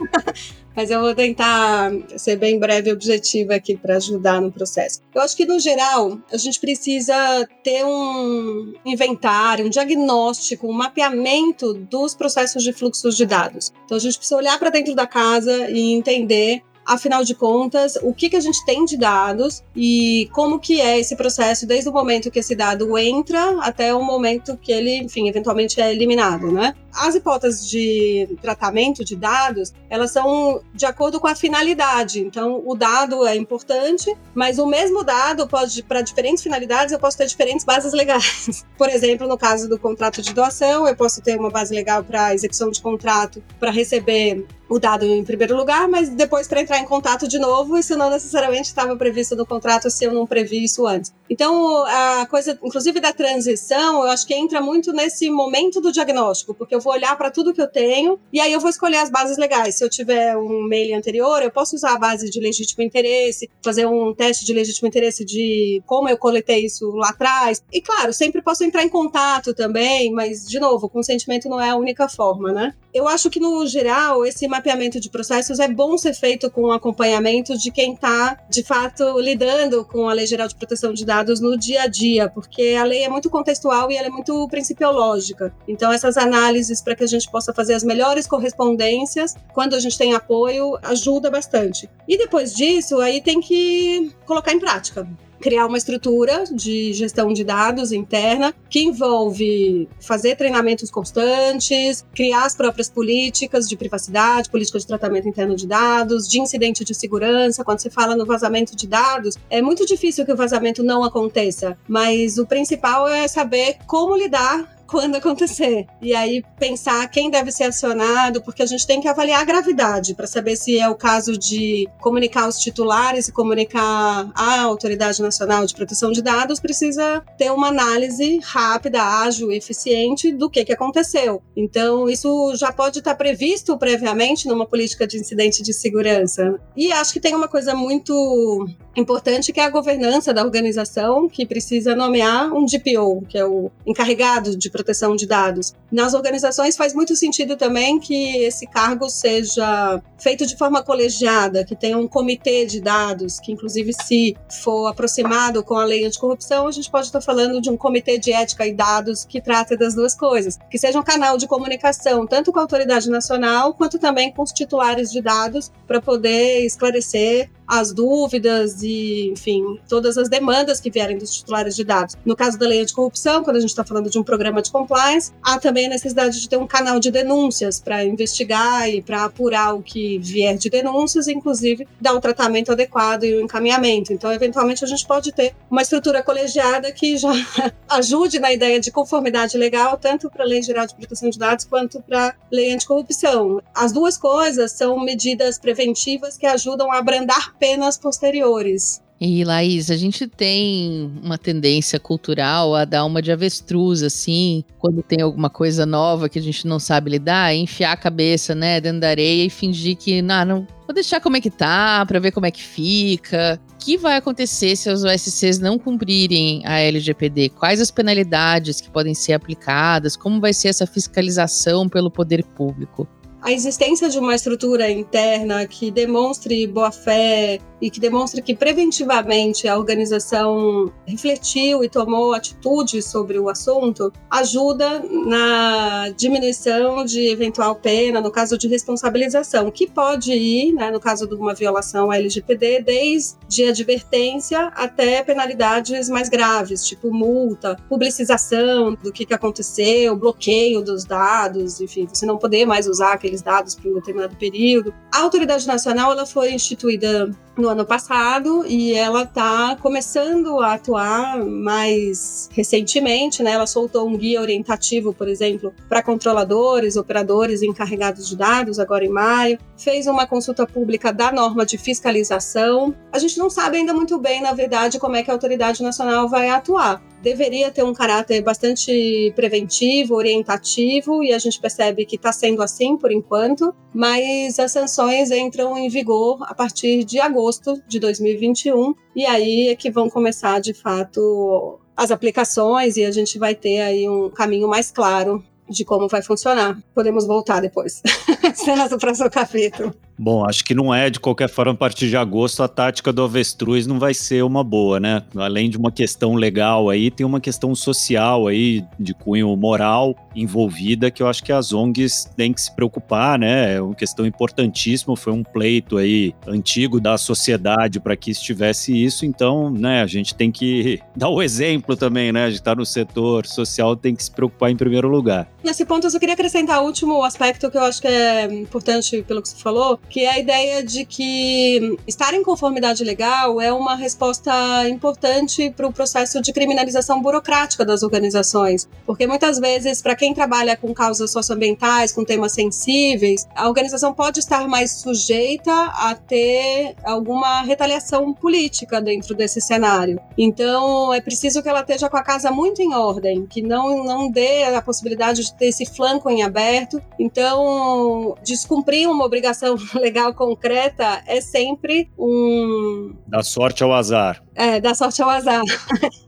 Mas 0.75 0.91
eu 0.91 1.01
vou 1.01 1.15
tentar 1.15 1.91
ser 2.17 2.35
bem 2.35 2.59
breve 2.59 2.91
e 2.91 2.93
objetiva 2.93 3.55
aqui 3.55 3.75
para 3.75 3.95
ajudar 3.95 4.39
no 4.39 4.51
processo. 4.51 5.01
Eu 5.11 5.23
acho 5.23 5.35
que, 5.35 5.43
no 5.43 5.59
geral, 5.59 6.19
a 6.31 6.37
gente 6.37 6.59
precisa 6.59 7.15
ter 7.63 7.83
um 7.83 8.73
inventário, 8.85 9.65
um 9.65 9.69
diagnóstico, 9.69 10.67
um 10.67 10.71
mapeamento 10.71 11.73
dos 11.73 12.13
processos 12.13 12.61
de 12.61 12.71
fluxos 12.71 13.17
de 13.17 13.25
dados. 13.25 13.73
Então, 13.85 13.97
a 13.97 13.99
gente 13.99 14.17
precisa 14.17 14.37
olhar 14.37 14.59
para 14.59 14.69
dentro 14.69 14.93
da 14.93 15.07
casa 15.07 15.67
e 15.71 15.93
entender 15.93 16.61
afinal 16.85 17.23
de 17.23 17.33
contas, 17.33 17.97
o 18.01 18.13
que, 18.13 18.29
que 18.29 18.35
a 18.35 18.39
gente 18.39 18.63
tem 18.65 18.85
de 18.85 18.95
dados 18.95 19.63
e 19.75 20.29
como 20.31 20.59
que 20.59 20.79
é 20.79 20.99
esse 20.99 21.15
processo 21.15 21.65
desde 21.65 21.89
o 21.89 21.93
momento 21.93 22.29
que 22.29 22.39
esse 22.39 22.55
dado 22.55 22.95
entra 22.97 23.59
até 23.61 23.93
o 23.93 24.03
momento 24.03 24.57
que 24.57 24.71
ele, 24.71 24.97
enfim, 24.97 25.27
eventualmente 25.27 25.81
é 25.81 25.91
eliminado, 25.91 26.51
né? 26.51 26.75
As 26.95 27.15
hipóteses 27.15 27.69
de 27.69 28.37
tratamento 28.41 29.03
de 29.03 29.15
dados, 29.15 29.73
elas 29.89 30.11
são 30.11 30.61
de 30.73 30.85
acordo 30.85 31.19
com 31.19 31.27
a 31.27 31.35
finalidade. 31.35 32.19
Então, 32.19 32.61
o 32.65 32.75
dado 32.75 33.25
é 33.25 33.35
importante, 33.35 34.15
mas 34.33 34.57
o 34.57 34.65
mesmo 34.65 35.03
dado 35.03 35.47
pode, 35.47 35.83
para 35.83 36.01
diferentes 36.01 36.43
finalidades, 36.43 36.91
eu 36.91 36.99
posso 36.99 37.17
ter 37.17 37.27
diferentes 37.27 37.65
bases 37.65 37.93
legais. 37.93 38.65
Por 38.77 38.89
exemplo, 38.89 39.27
no 39.27 39.37
caso 39.37 39.67
do 39.67 39.77
contrato 39.77 40.21
de 40.21 40.33
doação, 40.33 40.87
eu 40.87 40.95
posso 40.95 41.21
ter 41.21 41.37
uma 41.39 41.49
base 41.49 41.73
legal 41.73 42.03
para 42.03 42.33
execução 42.33 42.69
de 42.69 42.81
contrato, 42.81 43.43
para 43.59 43.71
receber 43.71 44.45
o 44.67 44.79
dado 44.79 45.05
em 45.05 45.23
primeiro 45.23 45.55
lugar, 45.55 45.87
mas 45.87 46.09
depois 46.09 46.47
para 46.47 46.61
entrar 46.61 46.79
em 46.79 46.85
contato 46.85 47.27
de 47.27 47.37
novo, 47.37 47.77
isso 47.77 47.95
não 47.95 48.09
necessariamente 48.09 48.67
estava 48.67 48.95
previsto 48.95 49.35
no 49.35 49.45
contrato 49.45 49.89
se 49.89 50.05
eu 50.05 50.13
não 50.13 50.25
previ 50.25 50.63
isso 50.63 50.87
antes. 50.87 51.13
Então, 51.29 51.83
a 51.85 52.25
coisa, 52.25 52.57
inclusive 52.63 52.99
da 52.99 53.13
transição, 53.13 54.03
eu 54.03 54.09
acho 54.09 54.25
que 54.25 54.33
entra 54.33 54.61
muito 54.61 54.91
nesse 54.91 55.29
momento 55.29 55.79
do 55.79 55.91
diagnóstico, 55.91 56.53
porque 56.53 56.73
eu 56.73 56.81
vou 56.85 56.93
olhar 56.93 57.17
para 57.17 57.31
tudo 57.31 57.53
que 57.53 57.61
eu 57.61 57.67
tenho 57.67 58.19
e 58.31 58.39
aí 58.39 58.53
eu 58.53 58.59
vou 58.59 58.69
escolher 58.69 58.97
as 58.97 59.09
bases 59.09 59.37
legais. 59.37 59.75
Se 59.75 59.83
eu 59.83 59.89
tiver 59.89 60.37
um 60.37 60.63
mail 60.63 60.95
anterior, 60.95 61.41
eu 61.41 61.49
posso 61.49 61.75
usar 61.75 61.95
a 61.95 61.99
base 61.99 62.29
de 62.29 62.39
legítimo 62.39 62.83
interesse, 62.83 63.49
fazer 63.63 63.87
um 63.87 64.13
teste 64.13 64.45
de 64.45 64.53
legítimo 64.53 64.87
interesse 64.87 65.25
de 65.25 65.81
como 65.85 66.07
eu 66.07 66.17
coletei 66.17 66.65
isso 66.65 66.91
lá 66.91 67.09
atrás. 67.09 67.63
E 67.73 67.81
claro, 67.81 68.13
sempre 68.13 68.41
posso 68.41 68.63
entrar 68.63 68.83
em 68.83 68.89
contato 68.89 69.53
também, 69.53 70.11
mas 70.11 70.47
de 70.47 70.59
novo, 70.59 70.85
o 70.85 70.89
consentimento 70.89 71.49
não 71.49 71.59
é 71.59 71.71
a 71.71 71.75
única 71.75 72.07
forma, 72.07 72.53
né? 72.53 72.75
Eu 72.95 73.09
acho 73.09 73.29
que 73.29 73.41
no 73.41 73.67
geral 73.67 74.25
esse 74.25 74.47
mapeamento 74.47 75.01
de 75.01 75.09
processos 75.09 75.59
é 75.59 75.67
bom 75.67 75.97
ser 75.97 76.13
feito 76.13 76.49
com 76.49 76.71
acompanhamento 76.71 77.57
de 77.57 77.69
quem 77.69 77.93
está, 77.93 78.39
de 78.49 78.63
fato, 78.63 79.19
lidando 79.19 79.83
com 79.83 80.07
a 80.07 80.13
Lei 80.13 80.25
Geral 80.25 80.47
de 80.47 80.55
Proteção 80.55 80.93
de 80.93 81.03
Dados 81.03 81.41
no 81.41 81.57
dia 81.57 81.81
a 81.81 81.87
dia, 81.87 82.29
porque 82.29 82.73
a 82.79 82.85
lei 82.85 83.03
é 83.03 83.09
muito 83.09 83.29
contextual 83.29 83.91
e 83.91 83.97
ela 83.97 84.07
é 84.07 84.09
muito 84.09 84.47
principiológica. 84.47 85.53
Então, 85.67 85.91
essas 85.91 86.15
análises 86.15 86.81
para 86.81 86.95
que 86.95 87.03
a 87.03 87.07
gente 87.07 87.29
possa 87.29 87.53
fazer 87.53 87.73
as 87.73 87.83
melhores 87.83 88.25
correspondências, 88.27 89.35
quando 89.53 89.75
a 89.75 89.79
gente 89.81 89.97
tem 89.97 90.13
apoio, 90.13 90.79
ajuda 90.81 91.29
bastante. 91.29 91.89
E 92.07 92.17
depois 92.17 92.53
disso, 92.53 93.01
aí 93.01 93.21
tem 93.21 93.41
que 93.41 94.09
colocar 94.25 94.53
em 94.53 94.59
prática 94.59 95.05
criar 95.39 95.65
uma 95.65 95.77
estrutura 95.77 96.43
de 96.51 96.93
gestão 96.93 97.33
de 97.33 97.43
dados 97.43 97.91
interna 97.91 98.53
que 98.69 98.83
envolve 98.83 99.87
fazer 99.99 100.35
treinamentos 100.35 100.89
constantes, 100.91 102.05
criar 102.13 102.45
as 102.45 102.55
próprias 102.55 102.89
políticas 102.89 103.67
de 103.67 103.75
privacidade, 103.75 104.49
política 104.49 104.79
de 104.79 104.87
tratamento 104.87 105.27
interno 105.27 105.55
de 105.55 105.67
dados, 105.67 106.27
de 106.27 106.39
incidente 106.39 106.83
de 106.83 106.93
segurança. 106.93 107.63
Quando 107.63 107.79
se 107.79 107.89
fala 107.89 108.15
no 108.15 108.25
vazamento 108.25 108.75
de 108.75 108.87
dados, 108.87 109.37
é 109.49 109.61
muito 109.61 109.85
difícil 109.85 110.25
que 110.25 110.33
o 110.33 110.37
vazamento 110.37 110.83
não 110.83 111.03
aconteça, 111.03 111.77
mas 111.87 112.37
o 112.37 112.45
principal 112.45 113.07
é 113.07 113.27
saber 113.27 113.77
como 113.85 114.15
lidar 114.15 114.74
quando 114.87 115.15
acontecer. 115.15 115.85
E 116.01 116.15
aí 116.15 116.43
pensar 116.59 117.07
quem 117.09 117.29
deve 117.29 117.51
ser 117.51 117.65
acionado, 117.65 118.41
porque 118.41 118.63
a 118.63 118.65
gente 118.65 118.85
tem 118.85 119.01
que 119.01 119.07
avaliar 119.07 119.41
a 119.41 119.45
gravidade 119.45 120.13
para 120.13 120.27
saber 120.27 120.55
se 120.55 120.77
é 120.79 120.87
o 120.89 120.95
caso 120.95 121.37
de 121.37 121.87
comunicar 121.99 122.47
os 122.47 122.59
titulares 122.59 123.27
e 123.27 123.31
comunicar 123.31 124.31
a 124.33 124.61
Autoridade 124.61 125.21
Nacional 125.21 125.65
de 125.65 125.73
Proteção 125.73 126.11
de 126.11 126.21
Dados, 126.21 126.59
precisa 126.59 127.23
ter 127.37 127.51
uma 127.51 127.67
análise 127.67 128.39
rápida, 128.43 129.01
ágil 129.01 129.51
eficiente 129.51 130.31
do 130.31 130.49
que, 130.49 130.65
que 130.65 130.73
aconteceu. 130.73 131.41
Então, 131.55 132.09
isso 132.09 132.55
já 132.55 132.71
pode 132.71 132.99
estar 132.99 133.15
previsto 133.15 133.77
previamente 133.77 134.47
numa 134.47 134.65
política 134.65 135.07
de 135.07 135.17
incidente 135.17 135.61
de 135.61 135.73
segurança. 135.73 136.59
E 136.75 136.91
acho 136.91 137.13
que 137.13 137.19
tem 137.19 137.35
uma 137.35 137.47
coisa 137.47 137.73
muito 137.73 138.67
importante 138.95 139.51
que 139.51 139.59
é 139.59 139.63
a 139.63 139.69
governança 139.69 140.33
da 140.33 140.43
organização, 140.43 141.27
que 141.27 141.45
precisa 141.45 141.95
nomear 141.95 142.51
um 142.53 142.65
DPO, 142.65 143.25
que 143.27 143.37
é 143.37 143.45
o 143.45 143.71
encarregado 143.85 144.55
de 144.55 144.69
proteção 144.75 145.15
de 145.15 145.25
dados. 145.25 145.73
Nas 145.89 146.13
organizações 146.13 146.75
faz 146.75 146.93
muito 146.93 147.15
sentido 147.15 147.55
também 147.55 147.97
que 147.97 148.43
esse 148.43 148.67
cargo 148.67 149.09
seja 149.09 150.01
feito 150.17 150.45
de 150.45 150.57
forma 150.57 150.83
colegiada, 150.83 151.63
que 151.63 151.77
tenha 151.77 151.97
um 151.97 152.09
comitê 152.09 152.65
de 152.65 152.81
dados, 152.81 153.39
que 153.39 153.53
inclusive 153.53 153.93
se 153.93 154.35
for 154.61 154.87
aproximado 154.87 155.63
com 155.63 155.75
a 155.75 155.85
lei 155.85 156.03
anticorrupção, 156.03 156.67
a 156.67 156.71
gente 156.71 156.91
pode 156.91 157.05
estar 157.05 157.21
falando 157.21 157.61
de 157.61 157.69
um 157.69 157.77
comitê 157.77 158.17
de 158.17 158.33
ética 158.33 158.67
e 158.67 158.73
dados 158.73 159.23
que 159.23 159.39
trata 159.39 159.77
das 159.77 159.95
duas 159.95 160.13
coisas, 160.13 160.59
que 160.69 160.77
seja 160.77 160.99
um 160.99 161.03
canal 161.03 161.37
de 161.37 161.47
comunicação 161.47 162.27
tanto 162.27 162.51
com 162.51 162.59
a 162.59 162.63
autoridade 162.63 163.09
nacional 163.09 163.73
quanto 163.73 163.97
também 163.97 164.33
com 164.33 164.43
os 164.43 164.51
titulares 164.51 165.09
de 165.09 165.21
dados 165.21 165.71
para 165.87 166.01
poder 166.01 166.65
esclarecer 166.65 167.49
as 167.67 167.91
dúvidas 167.91 168.81
e, 168.81 169.31
enfim, 169.31 169.79
todas 169.89 170.17
as 170.17 170.29
demandas 170.29 170.79
que 170.79 170.91
vierem 170.91 171.17
dos 171.17 171.35
titulares 171.35 171.75
de 171.75 171.83
dados. 171.83 172.15
No 172.25 172.35
caso 172.35 172.57
da 172.57 172.67
lei 172.67 172.81
anticorrupção, 172.81 173.43
quando 173.43 173.57
a 173.57 173.59
gente 173.59 173.69
está 173.69 173.83
falando 173.83 174.09
de 174.09 174.19
um 174.19 174.23
programa 174.23 174.61
de 174.65 174.71
compliance, 174.71 175.31
há 175.41 175.57
também 175.57 175.85
a 175.85 175.89
necessidade 175.89 176.39
de 176.39 176.49
ter 176.49 176.57
um 176.57 176.67
canal 176.67 176.99
de 176.99 177.11
denúncias 177.11 177.79
para 177.79 178.03
investigar 178.03 178.89
e 178.89 179.01
para 179.01 179.25
apurar 179.25 179.73
o 179.73 179.81
que 179.81 180.19
vier 180.19 180.57
de 180.57 180.69
denúncias, 180.69 181.27
inclusive 181.27 181.87
dar 181.99 182.13
o 182.13 182.19
tratamento 182.19 182.71
adequado 182.71 183.23
e 183.23 183.35
o 183.35 183.41
encaminhamento. 183.41 184.11
Então, 184.11 184.31
eventualmente, 184.31 184.83
a 184.83 184.87
gente 184.87 185.05
pode 185.05 185.31
ter 185.31 185.55
uma 185.69 185.81
estrutura 185.81 186.21
colegiada 186.21 186.91
que 186.91 187.17
já 187.17 187.31
ajude 187.89 188.39
na 188.39 188.51
ideia 188.51 188.79
de 188.79 188.91
conformidade 188.91 189.57
legal, 189.57 189.97
tanto 189.97 190.29
para 190.29 190.43
a 190.43 190.47
Lei 190.47 190.61
Geral 190.61 190.85
de 190.85 190.95
Proteção 190.95 191.29
de 191.29 191.39
Dados 191.39 191.65
quanto 191.65 192.01
para 192.01 192.27
a 192.29 192.33
Lei 192.51 192.73
Anticorrupção. 192.73 193.61
As 193.73 193.91
duas 193.91 194.17
coisas 194.17 194.71
são 194.71 194.99
medidas 194.99 195.57
preventivas 195.57 196.37
que 196.37 196.45
ajudam 196.45 196.91
a 196.91 196.97
abrandar 196.97 197.55
penas 197.57 197.97
posteriores. 197.97 199.04
E 199.19 199.45
Laís, 199.45 199.89
a 199.89 199.95
gente 199.95 200.27
tem 200.27 201.09
uma 201.23 201.37
tendência 201.37 201.97
cultural 201.97 202.75
a 202.75 202.83
dar 202.83 203.05
uma 203.05 203.21
de 203.21 203.31
avestruz, 203.31 204.03
assim, 204.03 204.61
quando 204.77 205.01
tem 205.01 205.21
alguma 205.21 205.49
coisa 205.49 205.85
nova 205.85 206.27
que 206.27 206.37
a 206.37 206.41
gente 206.41 206.67
não 206.67 206.79
sabe 206.79 207.11
lidar, 207.11 207.55
enfiar 207.55 207.93
a 207.93 207.97
cabeça, 207.97 208.53
né, 208.53 208.81
dentro 208.81 208.99
da 208.99 209.09
areia 209.09 209.45
e 209.45 209.49
fingir 209.49 209.95
que, 209.95 210.21
não, 210.21 210.43
não 210.43 210.67
vou 210.85 210.93
deixar 210.93 211.21
como 211.21 211.37
é 211.37 211.41
que 211.41 211.49
tá, 211.49 212.05
para 212.05 212.19
ver 212.19 212.31
como 212.31 212.45
é 212.45 212.51
que 212.51 212.61
fica. 212.61 213.59
O 213.73 213.77
que 213.77 213.97
vai 213.97 214.17
acontecer 214.17 214.75
se 214.75 214.89
os 214.89 215.05
OSCs 215.05 215.59
não 215.59 215.79
cumprirem 215.79 216.61
a 216.65 216.79
LGPD? 216.79 217.49
Quais 217.49 217.79
as 217.79 217.91
penalidades 217.91 218.81
que 218.81 218.89
podem 218.89 219.13
ser 219.13 219.31
aplicadas? 219.31 220.17
Como 220.17 220.41
vai 220.41 220.53
ser 220.53 220.67
essa 220.69 220.85
fiscalização 220.85 221.87
pelo 221.87 222.11
poder 222.11 222.43
público? 222.43 223.07
A 223.45 223.51
existência 223.51 224.09
de 224.09 224.17
uma 224.17 224.33
estrutura 224.33 224.89
interna 224.89 225.67
que 225.67 225.91
demonstre 225.91 226.65
boa-fé 226.65 227.59
e 227.79 227.91
que 227.91 227.99
demonstre 227.99 228.41
que 228.41 228.55
preventivamente 228.55 229.67
a 229.67 229.77
organização 229.77 230.91
refletiu 231.05 231.83
e 231.83 231.89
tomou 231.89 232.33
atitude 232.33 233.03
sobre 233.03 233.37
o 233.37 233.47
assunto 233.47 234.11
ajuda 234.31 235.03
na 235.27 236.09
diminuição 236.17 237.05
de 237.05 237.27
eventual 237.27 237.75
pena, 237.75 238.19
no 238.19 238.31
caso 238.31 238.57
de 238.57 238.67
responsabilização, 238.67 239.69
que 239.69 239.85
pode 239.85 240.33
ir, 240.33 240.73
né, 240.73 240.89
no 240.89 240.99
caso 240.99 241.27
de 241.27 241.35
uma 241.35 241.53
violação 241.53 242.09
à 242.09 242.17
LGPD, 242.17 242.81
desde 242.81 243.65
advertência 243.65 244.71
até 244.75 245.21
penalidades 245.21 246.09
mais 246.09 246.29
graves, 246.29 246.83
tipo 246.83 247.13
multa, 247.13 247.75
publicização 247.87 248.95
do 249.03 249.11
que, 249.11 249.23
que 249.23 249.33
aconteceu, 249.35 250.15
bloqueio 250.15 250.81
dos 250.81 251.05
dados, 251.05 251.79
enfim, 251.79 252.07
você 252.11 252.25
não 252.25 252.39
poder 252.39 252.65
mais 252.65 252.87
usar 252.87 253.13
aquele 253.13 253.34
aqueles 253.35 253.41
dados 253.41 253.75
por 253.75 253.91
um 253.91 253.95
determinado 253.95 254.35
período. 254.35 254.93
A 255.11 255.21
autoridade 255.21 255.67
nacional 255.67 256.11
ela 256.11 256.25
foi 256.25 256.53
instituída 256.53 257.29
no 257.57 257.69
ano 257.69 257.85
passado 257.85 258.65
e 258.67 258.93
ela 258.93 259.23
está 259.23 259.77
começando 259.77 260.59
a 260.59 260.73
atuar 260.73 261.37
mais 261.43 262.49
recentemente, 262.51 263.41
né? 263.41 263.51
Ela 263.51 263.67
soltou 263.67 264.07
um 264.07 264.17
guia 264.17 264.41
orientativo, 264.41 265.13
por 265.13 265.27
exemplo, 265.29 265.73
para 265.87 266.03
controladores, 266.03 266.97
operadores 266.97 267.61
encarregados 267.61 268.27
de 268.27 268.35
dados 268.35 268.79
agora 268.79 269.05
em 269.05 269.09
maio. 269.09 269.57
Fez 269.77 270.05
uma 270.07 270.27
consulta 270.27 270.65
pública 270.65 271.13
da 271.13 271.31
norma 271.31 271.65
de 271.65 271.77
fiscalização. 271.77 272.93
A 273.11 273.19
gente 273.19 273.37
não 273.37 273.49
sabe 273.49 273.77
ainda 273.77 273.93
muito 273.93 274.17
bem, 274.19 274.41
na 274.41 274.53
verdade, 274.53 274.99
como 274.99 275.15
é 275.15 275.23
que 275.23 275.31
a 275.31 275.33
autoridade 275.33 275.81
nacional 275.81 276.27
vai 276.27 276.49
atuar 276.49 277.01
deveria 277.25 277.71
ter 277.71 277.83
um 277.83 277.91
caráter 277.91 278.39
bastante 278.43 279.33
preventivo, 279.35 280.13
orientativo, 280.13 281.23
e 281.23 281.33
a 281.33 281.39
gente 281.39 281.59
percebe 281.59 282.05
que 282.05 282.17
está 282.17 282.31
sendo 282.31 282.61
assim 282.61 282.95
por 282.95 283.11
enquanto, 283.11 283.73
mas 283.91 284.59
as 284.59 284.71
sanções 284.71 285.31
entram 285.31 285.75
em 285.75 285.89
vigor 285.89 286.37
a 286.43 286.53
partir 286.53 287.03
de 287.03 287.19
agosto 287.19 287.81
de 287.87 287.99
2021, 287.99 288.93
e 289.15 289.25
aí 289.25 289.69
é 289.69 289.75
que 289.75 289.89
vão 289.89 290.07
começar 290.07 290.61
de 290.61 290.75
fato 290.75 291.79
as 291.97 292.11
aplicações 292.11 292.95
e 292.95 293.03
a 293.03 293.09
gente 293.09 293.39
vai 293.39 293.55
ter 293.55 293.81
aí 293.81 294.07
um 294.07 294.29
caminho 294.29 294.67
mais 294.67 294.91
claro 294.91 295.43
de 295.67 295.83
como 295.83 296.07
vai 296.07 296.21
funcionar. 296.21 296.77
Podemos 296.93 297.25
voltar 297.25 297.59
depois. 297.59 298.03
Cenas 298.53 298.91
do 298.91 298.99
próximo 298.99 299.31
capítulo. 299.31 299.95
Bom, 300.17 300.45
acho 300.45 300.63
que 300.63 300.73
não 300.73 300.93
é, 300.93 301.09
de 301.09 301.19
qualquer 301.19 301.49
forma, 301.49 301.73
a 301.73 301.75
partir 301.75 302.07
de 302.07 302.15
agosto, 302.15 302.63
a 302.63 302.67
tática 302.67 303.11
do 303.11 303.21
avestruz 303.23 303.85
não 303.85 303.99
vai 303.99 304.13
ser 304.13 304.43
uma 304.43 304.63
boa, 304.63 304.97
né? 304.97 305.21
Além 305.35 305.69
de 305.69 305.77
uma 305.77 305.91
questão 305.91 306.35
legal 306.35 306.89
aí, 306.89 307.11
tem 307.11 307.25
uma 307.25 307.41
questão 307.41 307.75
social 307.75 308.47
aí, 308.47 308.83
de 308.97 309.13
cunho 309.13 309.53
moral 309.57 310.15
envolvida, 310.33 311.11
que 311.11 311.21
eu 311.21 311.27
acho 311.27 311.43
que 311.43 311.51
as 311.51 311.73
ONGs 311.73 312.29
têm 312.35 312.53
que 312.53 312.61
se 312.61 312.73
preocupar, 312.73 313.37
né? 313.37 313.75
É 313.75 313.81
uma 313.81 313.95
questão 313.95 314.25
importantíssima, 314.25 315.17
foi 315.17 315.33
um 315.33 315.43
pleito 315.43 315.97
aí 315.97 316.33
antigo 316.47 316.99
da 316.99 317.17
sociedade 317.17 317.99
para 317.99 318.15
que 318.15 318.31
estivesse 318.31 318.95
isso, 318.95 319.25
então, 319.25 319.69
né, 319.69 320.01
a 320.01 320.07
gente 320.07 320.33
tem 320.33 320.51
que 320.51 320.99
dar 321.15 321.29
o 321.29 321.41
exemplo 321.41 321.95
também, 321.95 322.31
né? 322.31 322.45
A 322.45 322.49
gente 322.49 322.63
tá 322.63 322.73
no 322.73 322.85
setor 322.85 323.45
social, 323.45 323.95
tem 323.97 324.15
que 324.15 324.23
se 324.23 324.31
preocupar 324.31 324.71
em 324.71 324.77
primeiro 324.77 325.09
lugar. 325.09 325.47
Nesse 325.63 325.85
ponto, 325.85 326.07
eu 326.07 326.11
só 326.11 326.19
queria 326.19 326.35
acrescentar 326.35 326.81
o 326.81 326.85
último 326.85 327.21
aspecto 327.23 327.69
que 327.69 327.77
eu 327.77 327.83
acho 327.83 328.01
que 328.01 328.07
é 328.07 328.45
importante 328.45 329.21
pelo 329.23 329.41
que 329.41 329.49
você 329.49 329.57
falou, 329.57 329.99
que 330.09 330.21
é 330.21 330.31
a 330.31 330.39
ideia 330.39 330.83
de 330.83 331.05
que 331.05 331.97
estar 332.07 332.33
em 332.33 332.43
conformidade 332.43 333.03
legal 333.03 333.59
é 333.59 333.71
uma 333.71 333.95
resposta 333.95 334.87
importante 334.87 335.69
para 335.69 335.87
o 335.87 335.93
processo 335.93 336.41
de 336.41 336.53
criminalização 336.53 337.21
burocrática 337.21 337.85
das 337.85 338.03
organizações. 338.03 338.87
Porque 339.05 339.27
muitas 339.27 339.59
vezes, 339.59 340.01
para 340.01 340.15
quem 340.15 340.33
trabalha 340.33 340.77
com 340.77 340.93
causas 340.93 341.31
socioambientais, 341.31 342.11
com 342.11 342.23
temas 342.23 342.53
sensíveis, 342.53 343.47
a 343.55 343.67
organização 343.67 344.13
pode 344.13 344.39
estar 344.39 344.67
mais 344.67 344.91
sujeita 344.91 345.71
a 345.71 346.15
ter 346.15 346.95
alguma 347.03 347.61
retaliação 347.61 348.33
política 348.33 349.01
dentro 349.01 349.35
desse 349.35 349.59
cenário. 349.61 350.19
Então, 350.37 351.13
é 351.13 351.21
preciso 351.21 351.61
que 351.61 351.69
ela 351.69 351.81
esteja 351.81 352.09
com 352.09 352.17
a 352.17 352.23
casa 352.23 352.51
muito 352.51 352.81
em 352.81 352.93
ordem, 352.93 353.45
que 353.45 353.61
não, 353.61 354.03
não 354.03 354.29
dê 354.29 354.63
a 354.63 354.81
possibilidade 354.81 355.43
de 355.43 355.53
ter 355.53 355.67
esse 355.67 355.85
flanco 355.85 356.29
em 356.29 356.43
aberto. 356.43 357.01
Então, 357.19 358.35
descumprir 358.43 359.09
uma 359.09 359.25
obrigação 359.25 359.75
legal 359.99 360.33
concreta 360.33 361.23
é 361.25 361.41
sempre 361.41 362.09
um. 362.17 363.15
Da 363.27 363.43
sorte 363.43 363.83
ao 363.83 363.93
azar. 363.93 364.43
É, 364.53 364.79
da 364.79 364.93
sorte 364.93 365.21
ao 365.21 365.29
azar. 365.29 365.63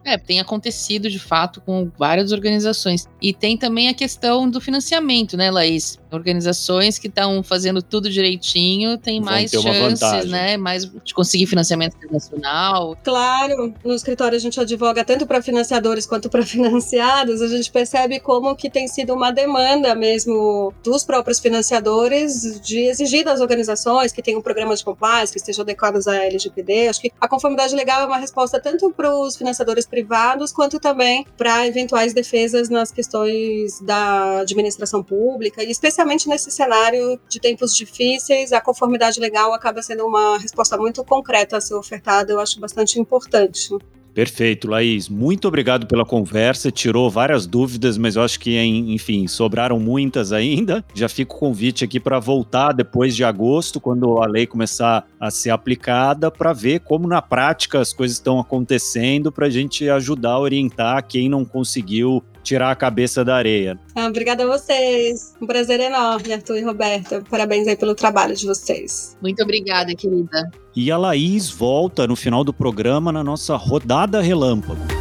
é, 0.03 0.17
tem 0.17 0.39
acontecido 0.39 1.09
de 1.09 1.19
fato 1.19 1.61
com 1.61 1.91
várias 1.97 2.31
organizações. 2.31 3.07
E 3.21 3.33
tem 3.33 3.57
também 3.57 3.87
a 3.87 3.93
questão 3.93 4.49
do 4.49 4.59
financiamento, 4.59 5.37
né, 5.37 5.49
Laís? 5.49 5.99
Organizações 6.11 6.97
que 6.97 7.07
estão 7.07 7.43
fazendo 7.43 7.81
tudo 7.81 8.09
direitinho 8.09 8.97
têm 8.97 9.19
mais 9.19 9.51
chances, 9.51 10.25
né? 10.25 10.55
Mais 10.55 10.85
de 11.03 11.13
conseguir 11.13 11.45
financiamento 11.47 11.95
internacional. 11.97 12.97
Claro, 13.03 13.73
no 13.83 13.93
escritório 13.93 14.35
a 14.35 14.39
gente 14.39 14.59
advoga 14.59 15.03
tanto 15.03 15.27
para 15.27 15.41
financiadores 15.41 16.05
quanto 16.05 16.29
para 16.29 16.43
financiados. 16.45 17.41
A 17.41 17.47
gente 17.47 17.71
percebe 17.71 18.19
como 18.19 18.55
que 18.55 18.69
tem 18.69 18.87
sido 18.87 19.13
uma 19.13 19.31
demanda 19.31 19.93
mesmo 19.93 20.73
dos 20.83 21.03
próprios 21.03 21.39
financiadores 21.39 22.61
de 22.61 22.79
exigir 22.79 23.25
das 23.25 23.41
organizações 23.41 24.11
que 24.11 24.21
tenham 24.21 24.41
programas 24.41 24.79
de 24.79 24.85
compliance, 24.85 25.33
que 25.33 25.39
estejam 25.39 25.63
adequados 25.63 26.07
à 26.07 26.15
LGPD. 26.25 26.87
Acho 26.87 27.01
que 27.01 27.11
a 27.19 27.27
conformidade 27.27 27.75
legal 27.75 28.01
é 28.01 28.05
uma 28.05 28.17
resposta 28.17 28.59
tanto 28.59 28.91
para 28.91 29.13
os 29.13 29.35
financiadores 29.35 29.85
privados 29.85 30.53
quanto 30.53 30.79
também 30.79 31.25
para 31.37 31.67
eventuais 31.67 32.13
defesas 32.13 32.69
nas 32.69 32.91
questões 32.91 33.81
da 33.81 34.39
administração 34.39 35.03
pública 35.03 35.63
e 35.63 35.71
especialmente 35.71 35.96
nesse 36.05 36.51
cenário 36.51 37.19
de 37.27 37.39
tempos 37.39 37.75
difíceis, 37.75 38.51
a 38.51 38.61
conformidade 38.61 39.19
legal 39.19 39.53
acaba 39.53 39.81
sendo 39.81 40.05
uma 40.05 40.37
resposta 40.37 40.77
muito 40.77 41.03
concreta 41.03 41.57
a 41.57 41.61
ser 41.61 41.75
ofertada, 41.75 42.31
eu 42.31 42.39
acho 42.39 42.59
bastante 42.59 42.99
importante. 42.99 43.69
Perfeito, 44.17 44.67
Laís. 44.67 45.07
Muito 45.07 45.47
obrigado 45.47 45.85
pela 45.85 46.03
conversa. 46.03 46.71
Tirou 46.71 47.07
várias 47.07 47.45
dúvidas, 47.45 47.99
mas 47.99 48.15
eu 48.15 48.23
acho 48.23 48.39
que, 48.39 48.59
enfim, 48.59 49.27
sobraram 49.27 49.79
muitas 49.79 50.31
ainda. 50.31 50.83
Já 50.91 51.07
fica 51.07 51.35
o 51.35 51.37
convite 51.37 51.85
aqui 51.85 51.99
para 51.99 52.19
voltar 52.19 52.71
depois 52.71 53.15
de 53.15 53.23
agosto, 53.23 53.79
quando 53.79 54.17
a 54.19 54.25
lei 54.25 54.47
começar 54.47 55.05
a 55.19 55.29
ser 55.29 55.51
aplicada, 55.51 56.31
para 56.31 56.51
ver 56.51 56.79
como 56.79 57.07
na 57.07 57.21
prática 57.21 57.79
as 57.79 57.93
coisas 57.93 58.17
estão 58.17 58.39
acontecendo, 58.39 59.31
para 59.31 59.45
a 59.45 59.51
gente 59.51 59.87
ajudar 59.87 60.31
a 60.31 60.39
orientar 60.39 61.05
quem 61.05 61.29
não 61.29 61.45
conseguiu 61.45 62.23
tirar 62.47 62.71
a 62.71 62.75
cabeça 62.75 63.25
da 63.25 63.35
areia. 63.35 63.77
Ah, 63.93 64.07
obrigada 64.07 64.43
a 64.43 64.47
vocês. 64.47 65.33
Um 65.41 65.45
prazer 65.45 65.79
enorme, 65.79 66.31
Arthur 66.31 66.57
e 66.57 66.61
Roberta. 66.61 67.21
Parabéns 67.29 67.67
aí 67.67 67.75
pelo 67.75 67.93
trabalho 67.93 68.35
de 68.35 68.45
vocês. 68.45 69.17
Muito 69.21 69.43
obrigada, 69.43 69.93
querida. 69.93 70.49
E 70.75 70.89
a 70.89 70.97
Laís 70.97 71.49
volta 71.49 72.07
no 72.07 72.15
final 72.15 72.43
do 72.43 72.53
programa 72.53 73.11
na 73.11 73.23
nossa 73.23 73.55
rodada 73.55 74.21
relâmpago. 74.21 74.96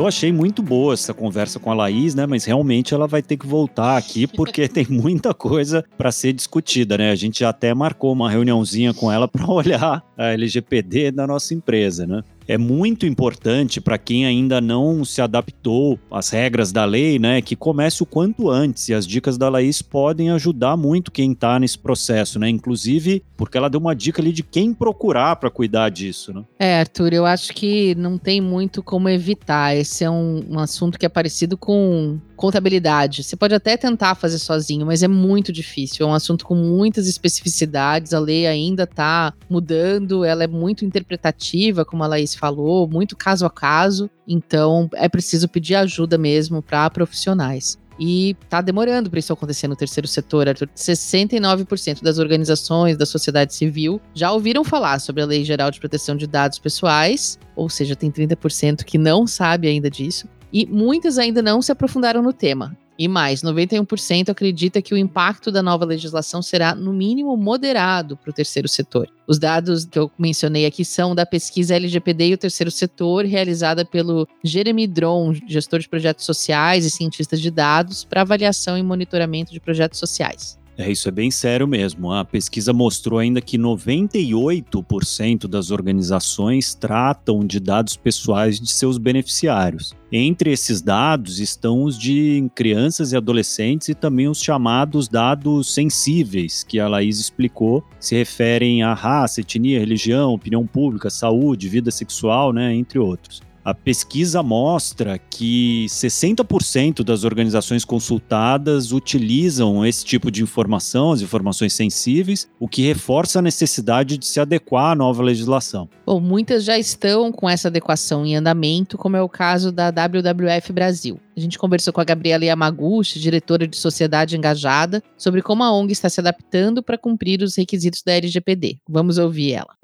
Eu 0.00 0.06
achei 0.06 0.32
muito 0.32 0.62
boa 0.62 0.94
essa 0.94 1.12
conversa 1.12 1.60
com 1.60 1.70
a 1.70 1.74
Laís, 1.74 2.14
né? 2.14 2.24
Mas 2.24 2.46
realmente 2.46 2.94
ela 2.94 3.06
vai 3.06 3.20
ter 3.20 3.36
que 3.36 3.46
voltar 3.46 3.98
aqui 3.98 4.26
porque 4.34 4.66
tem 4.66 4.86
muita 4.88 5.34
coisa 5.34 5.84
para 5.98 6.10
ser 6.10 6.32
discutida, 6.32 6.96
né? 6.96 7.10
A 7.10 7.14
gente 7.14 7.40
já 7.40 7.50
até 7.50 7.74
marcou 7.74 8.10
uma 8.10 8.30
reuniãozinha 8.30 8.94
com 8.94 9.12
ela 9.12 9.28
para 9.28 9.44
olhar 9.52 10.02
a 10.16 10.28
LGPD 10.28 11.10
da 11.10 11.26
nossa 11.26 11.52
empresa, 11.52 12.06
né? 12.06 12.22
É 12.50 12.58
muito 12.58 13.06
importante 13.06 13.80
para 13.80 13.96
quem 13.96 14.26
ainda 14.26 14.60
não 14.60 15.04
se 15.04 15.22
adaptou 15.22 15.96
às 16.10 16.30
regras 16.30 16.72
da 16.72 16.84
lei, 16.84 17.16
né, 17.16 17.40
que 17.40 17.54
comece 17.54 18.02
o 18.02 18.06
quanto 18.06 18.50
antes. 18.50 18.88
E 18.88 18.94
as 18.94 19.06
dicas 19.06 19.38
da 19.38 19.48
Laís 19.48 19.80
podem 19.80 20.30
ajudar 20.30 20.76
muito 20.76 21.12
quem 21.12 21.30
está 21.30 21.60
nesse 21.60 21.78
processo, 21.78 22.40
né? 22.40 22.48
Inclusive, 22.48 23.22
porque 23.36 23.56
ela 23.56 23.70
deu 23.70 23.78
uma 23.78 23.94
dica 23.94 24.20
ali 24.20 24.32
de 24.32 24.42
quem 24.42 24.74
procurar 24.74 25.36
para 25.36 25.48
cuidar 25.48 25.90
disso, 25.90 26.32
né? 26.32 26.44
É, 26.58 26.80
Arthur, 26.80 27.12
eu 27.12 27.24
acho 27.24 27.54
que 27.54 27.94
não 27.94 28.18
tem 28.18 28.40
muito 28.40 28.82
como 28.82 29.08
evitar. 29.08 29.76
Esse 29.76 30.02
é 30.02 30.10
um, 30.10 30.44
um 30.50 30.58
assunto 30.58 30.98
que 30.98 31.06
é 31.06 31.08
parecido 31.08 31.56
com 31.56 32.18
contabilidade. 32.40 33.22
Você 33.22 33.36
pode 33.36 33.54
até 33.54 33.76
tentar 33.76 34.14
fazer 34.14 34.38
sozinho, 34.38 34.86
mas 34.86 35.02
é 35.02 35.08
muito 35.08 35.52
difícil. 35.52 36.06
É 36.06 36.08
um 36.08 36.14
assunto 36.14 36.46
com 36.46 36.54
muitas 36.54 37.06
especificidades. 37.06 38.14
A 38.14 38.18
lei 38.18 38.46
ainda 38.46 38.84
está 38.84 39.34
mudando, 39.48 40.24
ela 40.24 40.42
é 40.42 40.46
muito 40.46 40.82
interpretativa, 40.82 41.84
como 41.84 42.02
a 42.02 42.06
Laís 42.06 42.34
falou, 42.34 42.88
muito 42.88 43.14
caso 43.14 43.44
a 43.44 43.50
caso. 43.50 44.08
Então 44.26 44.88
é 44.94 45.06
preciso 45.06 45.48
pedir 45.48 45.74
ajuda 45.74 46.16
mesmo 46.16 46.62
para 46.62 46.88
profissionais. 46.88 47.78
E 48.02 48.34
tá 48.48 48.62
demorando 48.62 49.10
para 49.10 49.18
isso 49.18 49.34
acontecer 49.34 49.68
no 49.68 49.76
terceiro 49.76 50.08
setor, 50.08 50.48
Arthur. 50.48 50.70
69% 50.74 52.02
das 52.02 52.18
organizações 52.18 52.96
da 52.96 53.04
sociedade 53.04 53.52
civil 53.54 54.00
já 54.14 54.32
ouviram 54.32 54.64
falar 54.64 54.98
sobre 55.00 55.20
a 55.20 55.26
Lei 55.26 55.44
Geral 55.44 55.70
de 55.70 55.78
Proteção 55.78 56.16
de 56.16 56.26
Dados 56.26 56.58
Pessoais, 56.58 57.38
ou 57.54 57.68
seja, 57.68 57.94
tem 57.94 58.10
30% 58.10 58.84
que 58.84 58.96
não 58.96 59.26
sabe 59.26 59.68
ainda 59.68 59.90
disso 59.90 60.26
e 60.52 60.66
muitas 60.66 61.18
ainda 61.18 61.42
não 61.42 61.62
se 61.62 61.72
aprofundaram 61.72 62.22
no 62.22 62.32
tema. 62.32 62.76
E 63.00 63.08
mais, 63.08 63.42
91% 63.42 64.28
acredita 64.28 64.82
que 64.82 64.92
o 64.92 64.96
impacto 64.98 65.50
da 65.50 65.62
nova 65.62 65.86
legislação 65.86 66.42
será, 66.42 66.74
no 66.74 66.92
mínimo, 66.92 67.34
moderado 67.34 68.14
para 68.14 68.28
o 68.28 68.32
terceiro 68.32 68.68
setor. 68.68 69.08
Os 69.26 69.38
dados 69.38 69.86
que 69.86 69.98
eu 69.98 70.10
mencionei 70.18 70.66
aqui 70.66 70.84
são 70.84 71.14
da 71.14 71.24
pesquisa 71.24 71.74
LGPD 71.76 72.26
e 72.28 72.34
o 72.34 72.38
terceiro 72.38 72.70
setor, 72.70 73.24
realizada 73.24 73.86
pelo 73.86 74.28
Jeremy 74.44 74.86
Dron, 74.86 75.32
gestor 75.48 75.80
de 75.80 75.88
projetos 75.88 76.26
sociais 76.26 76.84
e 76.84 76.90
cientista 76.90 77.38
de 77.38 77.50
dados, 77.50 78.04
para 78.04 78.20
avaliação 78.20 78.76
e 78.76 78.82
monitoramento 78.82 79.50
de 79.50 79.60
projetos 79.60 79.98
sociais. 79.98 80.59
É, 80.80 80.90
isso 80.90 81.06
é 81.08 81.10
bem 81.10 81.30
sério 81.30 81.68
mesmo. 81.68 82.10
A 82.10 82.24
pesquisa 82.24 82.72
mostrou 82.72 83.18
ainda 83.18 83.42
que 83.42 83.58
98% 83.58 85.46
das 85.46 85.70
organizações 85.70 86.74
tratam 86.74 87.46
de 87.46 87.60
dados 87.60 87.96
pessoais 87.96 88.58
de 88.58 88.70
seus 88.70 88.96
beneficiários. 88.96 89.94
Entre 90.10 90.50
esses 90.50 90.80
dados 90.80 91.38
estão 91.38 91.82
os 91.82 91.98
de 91.98 92.50
crianças 92.54 93.12
e 93.12 93.16
adolescentes 93.16 93.90
e 93.90 93.94
também 93.94 94.26
os 94.26 94.42
chamados 94.42 95.06
dados 95.06 95.74
sensíveis, 95.74 96.64
que 96.64 96.80
a 96.80 96.88
Laís 96.88 97.20
explicou, 97.20 97.84
se 98.00 98.16
referem 98.16 98.82
a 98.82 98.94
raça, 98.94 99.42
etnia, 99.42 99.78
religião, 99.78 100.32
opinião 100.32 100.66
pública, 100.66 101.10
saúde, 101.10 101.68
vida 101.68 101.90
sexual, 101.90 102.54
né, 102.54 102.74
entre 102.74 102.98
outros. 102.98 103.42
A 103.62 103.74
pesquisa 103.74 104.42
mostra 104.42 105.18
que 105.18 105.84
60% 105.86 107.04
das 107.04 107.24
organizações 107.24 107.84
consultadas 107.84 108.90
utilizam 108.90 109.84
esse 109.84 110.02
tipo 110.04 110.30
de 110.30 110.42
informação, 110.42 111.12
as 111.12 111.20
informações 111.20 111.74
sensíveis, 111.74 112.48
o 112.58 112.66
que 112.66 112.82
reforça 112.82 113.38
a 113.38 113.42
necessidade 113.42 114.16
de 114.16 114.26
se 114.26 114.40
adequar 114.40 114.92
à 114.92 114.94
nova 114.94 115.22
legislação. 115.22 115.88
Bom, 116.06 116.20
muitas 116.20 116.64
já 116.64 116.78
estão 116.78 117.30
com 117.30 117.48
essa 117.48 117.68
adequação 117.68 118.24
em 118.24 118.34
andamento, 118.34 118.96
como 118.96 119.16
é 119.16 119.22
o 119.22 119.28
caso 119.28 119.70
da 119.70 119.90
WWF 119.90 120.72
Brasil. 120.72 121.20
A 121.36 121.40
gente 121.40 121.58
conversou 121.58 121.92
com 121.92 122.00
a 122.00 122.04
Gabriela 122.04 122.44
Yamaguchi, 122.44 123.18
diretora 123.18 123.66
de 123.66 123.76
Sociedade 123.76 124.36
Engajada, 124.36 125.02
sobre 125.16 125.42
como 125.42 125.62
a 125.62 125.72
ONG 125.72 125.92
está 125.92 126.08
se 126.08 126.20
adaptando 126.20 126.82
para 126.82 126.98
cumprir 126.98 127.42
os 127.42 127.56
requisitos 127.56 128.02
da 128.02 128.12
LGPD. 128.12 128.78
Vamos 128.88 129.18
ouvir 129.18 129.52
ela. 129.52 129.79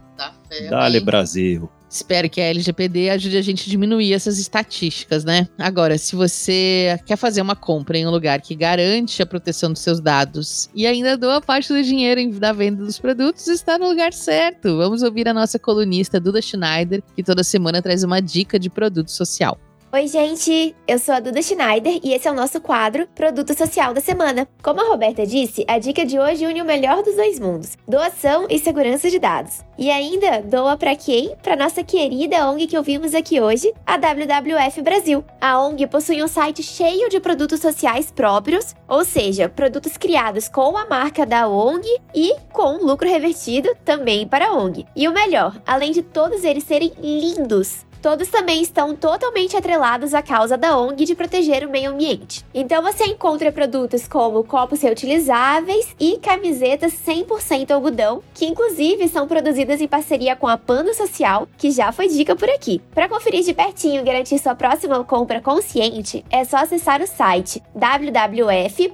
Eita, 0.50 0.70
Dale 0.70 1.00
Brasil. 1.00 1.68
Espero 1.88 2.28
que 2.28 2.40
a 2.40 2.44
LGPD 2.44 3.10
ajude 3.10 3.36
a 3.36 3.42
gente 3.42 3.68
a 3.68 3.70
diminuir 3.70 4.12
essas 4.12 4.38
estatísticas, 4.38 5.24
né? 5.24 5.48
Agora, 5.58 5.96
se 5.96 6.16
você 6.16 6.98
quer 7.06 7.16
fazer 7.16 7.40
uma 7.40 7.56
compra 7.56 7.96
em 7.96 8.06
um 8.06 8.10
lugar 8.10 8.40
que 8.40 8.54
garante 8.54 9.22
a 9.22 9.26
proteção 9.26 9.72
dos 9.72 9.82
seus 9.82 10.00
dados 10.00 10.68
e 10.74 10.86
ainda 10.86 11.16
doa 11.16 11.40
parte 11.40 11.72
do 11.72 11.82
dinheiro 11.82 12.30
da 12.38 12.52
venda 12.52 12.84
dos 12.84 12.98
produtos, 12.98 13.46
está 13.48 13.78
no 13.78 13.88
lugar 13.88 14.12
certo. 14.12 14.76
Vamos 14.76 15.02
ouvir 15.02 15.28
a 15.28 15.34
nossa 15.34 15.58
colunista 15.58 16.20
Duda 16.20 16.42
Schneider, 16.42 17.02
que 17.14 17.22
toda 17.22 17.44
semana 17.44 17.80
traz 17.80 18.02
uma 18.02 18.20
dica 18.20 18.58
de 18.58 18.68
produto 18.68 19.10
social. 19.10 19.58
Oi, 19.92 20.08
gente! 20.08 20.74
Eu 20.86 20.98
sou 20.98 21.14
a 21.14 21.20
Duda 21.20 21.40
Schneider 21.40 22.00
e 22.02 22.12
esse 22.12 22.26
é 22.26 22.30
o 22.30 22.34
nosso 22.34 22.60
quadro 22.60 23.06
Produto 23.14 23.56
Social 23.56 23.94
da 23.94 24.00
Semana. 24.00 24.46
Como 24.60 24.80
a 24.80 24.88
Roberta 24.88 25.24
disse, 25.24 25.64
a 25.68 25.78
dica 25.78 26.04
de 26.04 26.18
hoje 26.18 26.44
une 26.44 26.60
o 26.60 26.64
melhor 26.64 27.04
dos 27.04 27.14
dois 27.14 27.38
mundos: 27.38 27.78
doação 27.86 28.48
e 28.50 28.58
segurança 28.58 29.08
de 29.08 29.20
dados. 29.20 29.64
E 29.78 29.88
ainda 29.88 30.42
doa 30.42 30.76
para 30.76 30.96
quem? 30.96 31.36
Para 31.40 31.54
nossa 31.54 31.84
querida 31.84 32.50
ONG 32.50 32.66
que 32.66 32.76
ouvimos 32.76 33.14
aqui 33.14 33.40
hoje, 33.40 33.72
a 33.86 33.96
WWF 33.96 34.82
Brasil. 34.82 35.24
A 35.40 35.60
ONG 35.60 35.86
possui 35.86 36.20
um 36.20 36.28
site 36.28 36.64
cheio 36.64 37.08
de 37.08 37.20
produtos 37.20 37.60
sociais 37.60 38.10
próprios, 38.10 38.74
ou 38.88 39.04
seja, 39.04 39.48
produtos 39.48 39.96
criados 39.96 40.48
com 40.48 40.76
a 40.76 40.84
marca 40.86 41.24
da 41.24 41.48
ONG 41.48 41.86
e 42.12 42.34
com 42.52 42.84
lucro 42.84 43.08
revertido 43.08 43.72
também 43.84 44.26
para 44.26 44.48
a 44.48 44.52
ONG. 44.52 44.84
E 44.96 45.06
o 45.06 45.12
melhor, 45.12 45.56
além 45.64 45.92
de 45.92 46.02
todos 46.02 46.42
eles 46.42 46.64
serem 46.64 46.92
lindos, 47.00 47.85
todos 48.02 48.28
também 48.28 48.62
estão 48.62 48.94
totalmente 48.94 49.56
atrelados 49.56 50.14
à 50.14 50.22
causa 50.22 50.56
da 50.56 50.78
ONG 50.78 51.04
de 51.04 51.14
proteger 51.14 51.66
o 51.66 51.70
meio 51.70 51.90
ambiente. 51.90 52.44
Então 52.54 52.82
você 52.82 53.04
encontra 53.04 53.52
produtos 53.52 54.06
como 54.08 54.44
copos 54.44 54.82
reutilizáveis 54.82 55.94
e 55.98 56.18
camisetas 56.18 56.92
100% 56.92 57.70
algodão, 57.70 58.22
que 58.34 58.46
inclusive 58.46 59.08
são 59.08 59.26
produzidas 59.26 59.80
em 59.80 59.88
parceria 59.88 60.36
com 60.36 60.48
a 60.48 60.56
Panda 60.56 60.94
Social, 60.94 61.48
que 61.56 61.70
já 61.70 61.92
foi 61.92 62.08
dica 62.08 62.34
por 62.36 62.48
aqui. 62.48 62.80
Para 62.94 63.08
conferir 63.08 63.42
de 63.42 63.54
pertinho 63.54 64.00
e 64.00 64.04
garantir 64.04 64.38
sua 64.38 64.54
próxima 64.54 65.02
compra 65.04 65.40
consciente, 65.40 66.24
é 66.30 66.44
só 66.44 66.58
acessar 66.58 67.00
o 67.00 67.06
site 67.06 67.62
www.org.br 67.74 68.86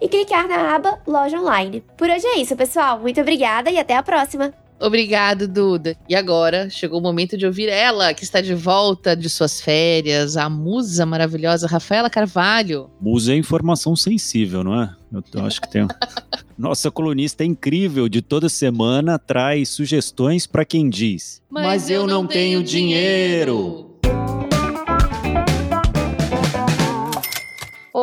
e 0.00 0.08
clicar 0.08 0.48
na 0.48 0.74
aba 0.74 1.00
Loja 1.06 1.40
Online. 1.40 1.82
Por 1.96 2.08
hoje 2.08 2.26
é 2.26 2.38
isso, 2.38 2.56
pessoal. 2.56 2.98
Muito 2.98 3.20
obrigada 3.20 3.70
e 3.70 3.78
até 3.78 3.96
a 3.96 4.02
próxima! 4.02 4.65
Obrigado, 4.80 5.48
Duda. 5.48 5.96
E 6.08 6.14
agora 6.14 6.68
chegou 6.68 7.00
o 7.00 7.02
momento 7.02 7.36
de 7.36 7.46
ouvir 7.46 7.68
ela, 7.68 8.12
que 8.12 8.24
está 8.24 8.40
de 8.40 8.54
volta 8.54 9.16
de 9.16 9.28
suas 9.30 9.60
férias, 9.60 10.36
a 10.36 10.48
musa 10.50 11.06
maravilhosa 11.06 11.66
Rafaela 11.66 12.10
Carvalho. 12.10 12.90
Musa 13.00 13.32
é 13.32 13.36
informação 13.36 13.96
sensível, 13.96 14.62
não 14.62 14.80
é? 14.80 14.94
Eu, 15.12 15.22
eu 15.34 15.46
acho 15.46 15.60
que 15.60 15.70
tem. 15.70 15.86
Nossa 16.58 16.90
colunista 16.90 17.42
é 17.42 17.46
incrível, 17.46 18.08
de 18.08 18.22
toda 18.22 18.48
semana 18.48 19.18
traz 19.18 19.70
sugestões 19.70 20.46
para 20.46 20.64
quem 20.64 20.88
diz: 20.88 21.42
Mas, 21.50 21.90
eu, 21.90 22.06
não 22.06 22.26
tenho 22.26 22.62
dinheiro. 22.62 23.95